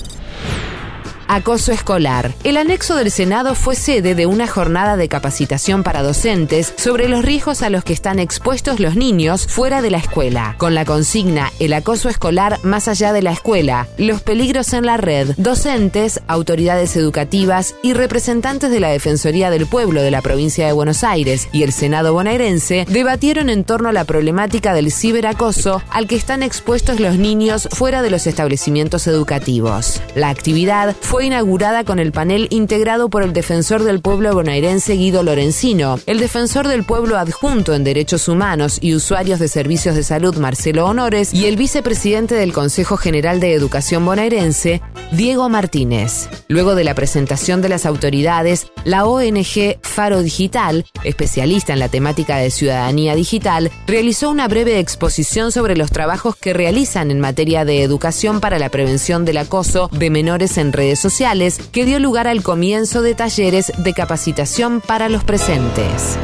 Acoso 1.35 1.73
escolar. 1.73 2.33
El 2.45 2.57
anexo 2.57 2.95
del 2.95 3.11
Senado 3.11 3.57
fue 3.57 3.75
sede 3.75 4.15
de 4.15 4.25
una 4.25 4.47
jornada 4.47 4.97
de 4.97 5.09
capacitación 5.09 5.83
para 5.83 6.05
docentes 6.05 6.73
sobre 6.77 7.09
los 7.09 7.25
riesgos 7.25 7.63
a 7.63 7.71
los 7.71 7.83
que 7.83 7.93
están 7.93 8.21
expuestos 8.21 8.79
los 8.79 8.95
niños 8.95 9.49
fuera 9.49 9.83
de 9.83 9.91
la 9.91 9.99
escuela, 9.99 10.55
con 10.59 10.77
la 10.77 10.85
consigna 10.85 11.51
El 11.59 11.73
acoso 11.73 12.09
escolar 12.09 12.61
más 12.63 12.87
allá 12.87 13.13
de 13.13 13.23
la 13.23 13.33
escuela, 13.33 13.89
los 13.99 14.23
peligros 14.23 14.73
en 14.75 14.87
la 14.87 14.97
red. 14.97 15.35
Docentes, 15.37 16.21
autoridades 16.29 16.95
educativas 16.95 17.75
y 17.83 17.95
representantes 17.95 18.71
de 18.71 18.79
la 18.79 18.91
Defensoría 18.91 19.51
del 19.51 19.67
Pueblo 19.67 20.03
de 20.03 20.13
la 20.13 20.23
provincia 20.23 20.69
de 20.69 20.73
Buenos 20.73 21.03
Aires 21.03 21.49
y 21.51 21.65
el 21.65 21.73
Senado 21.73 22.13
bonaerense 22.13 22.87
debatieron 22.89 23.51
en 23.51 23.65
torno 23.65 23.89
a 23.89 23.93
la 23.93 24.05
problemática 24.05 24.73
del 24.73 24.93
ciberacoso 24.93 25.83
al 25.91 26.07
que 26.07 26.15
están 26.15 26.45
expuestos 26.45 27.01
los 27.01 27.19
niños 27.19 27.69
fuera 27.73 28.03
de 28.03 28.11
los 28.11 28.29
establecimientos 28.29 29.09
educativos. 29.09 30.01
La 30.15 30.29
actividad 30.29 30.95
fue 31.01 31.24
inaugurada 31.25 31.85
con 31.85 31.99
el 31.99 32.13
panel 32.13 32.47
integrado 32.51 33.09
por 33.09 33.23
el 33.23 33.33
defensor 33.33 33.83
del 33.83 34.01
pueblo 34.01 34.33
bonaerense 34.35 34.95
Guido 34.95 35.23
Lorenzino, 35.23 35.99
el 36.07 36.21
defensor 36.21 36.69
del 36.69 36.85
pueblo 36.85 37.19
adjunto 37.19 37.75
en 37.75 37.85
derechos 37.85 38.29
humanos 38.29 38.79
y 38.81 38.95
usuarios 38.95 39.39
de 39.39 39.49
servicios 39.49 39.97
de 39.97 40.03
salud 40.03 40.37
Marcelo 40.37 40.87
Honores 40.87 41.35
y 41.35 41.47
el 41.47 41.57
vicepresidente 41.57 42.35
del 42.35 42.53
Consejo 42.53 42.97
General 42.97 43.41
de 43.41 43.55
Educación 43.55 44.05
bonaerense 44.05 44.83
Diego 45.13 45.49
Martínez. 45.49 46.29
Luego 46.49 46.75
de 46.75 46.85
la 46.85 46.95
presentación 46.95 47.63
de 47.63 47.69
las 47.69 47.87
autoridades, 47.87 48.69
la 48.85 49.05
ONG 49.05 49.79
Faro 49.83 50.23
Digital, 50.23 50.85
especialista 51.05 51.73
en 51.73 51.79
la 51.79 51.89
temática 51.89 52.37
de 52.37 52.51
ciudadanía 52.51 53.15
digital, 53.15 53.71
realizó 53.87 54.31
una 54.31 54.49
breve 54.49 54.79
exposición 54.79 55.53
sobre 55.53 55.77
los 55.77 55.91
trabajos 55.91 56.37
que 56.37 56.53
realizan 56.53 57.11
en 57.11 57.21
materia 57.21 57.65
de 57.65 57.83
educación 57.83 58.41
para 58.41 58.59
la 58.59 58.69
prevención 58.69 59.25
del 59.25 59.39
acoso 59.39 59.89
de 59.93 60.11
menores 60.11 60.59
en 60.59 60.73
redes 60.73 61.04
sociales, 61.05 61.61
que 61.71 61.85
dio 61.85 61.99
lugar 61.99 62.27
al 62.27 62.43
comienzo 62.43 63.03
de 63.03 63.15
talleres 63.15 63.71
de 63.77 63.93
capacitación 63.93 64.81
para 64.81 65.11
los 65.11 65.23
presentes. 65.23 66.17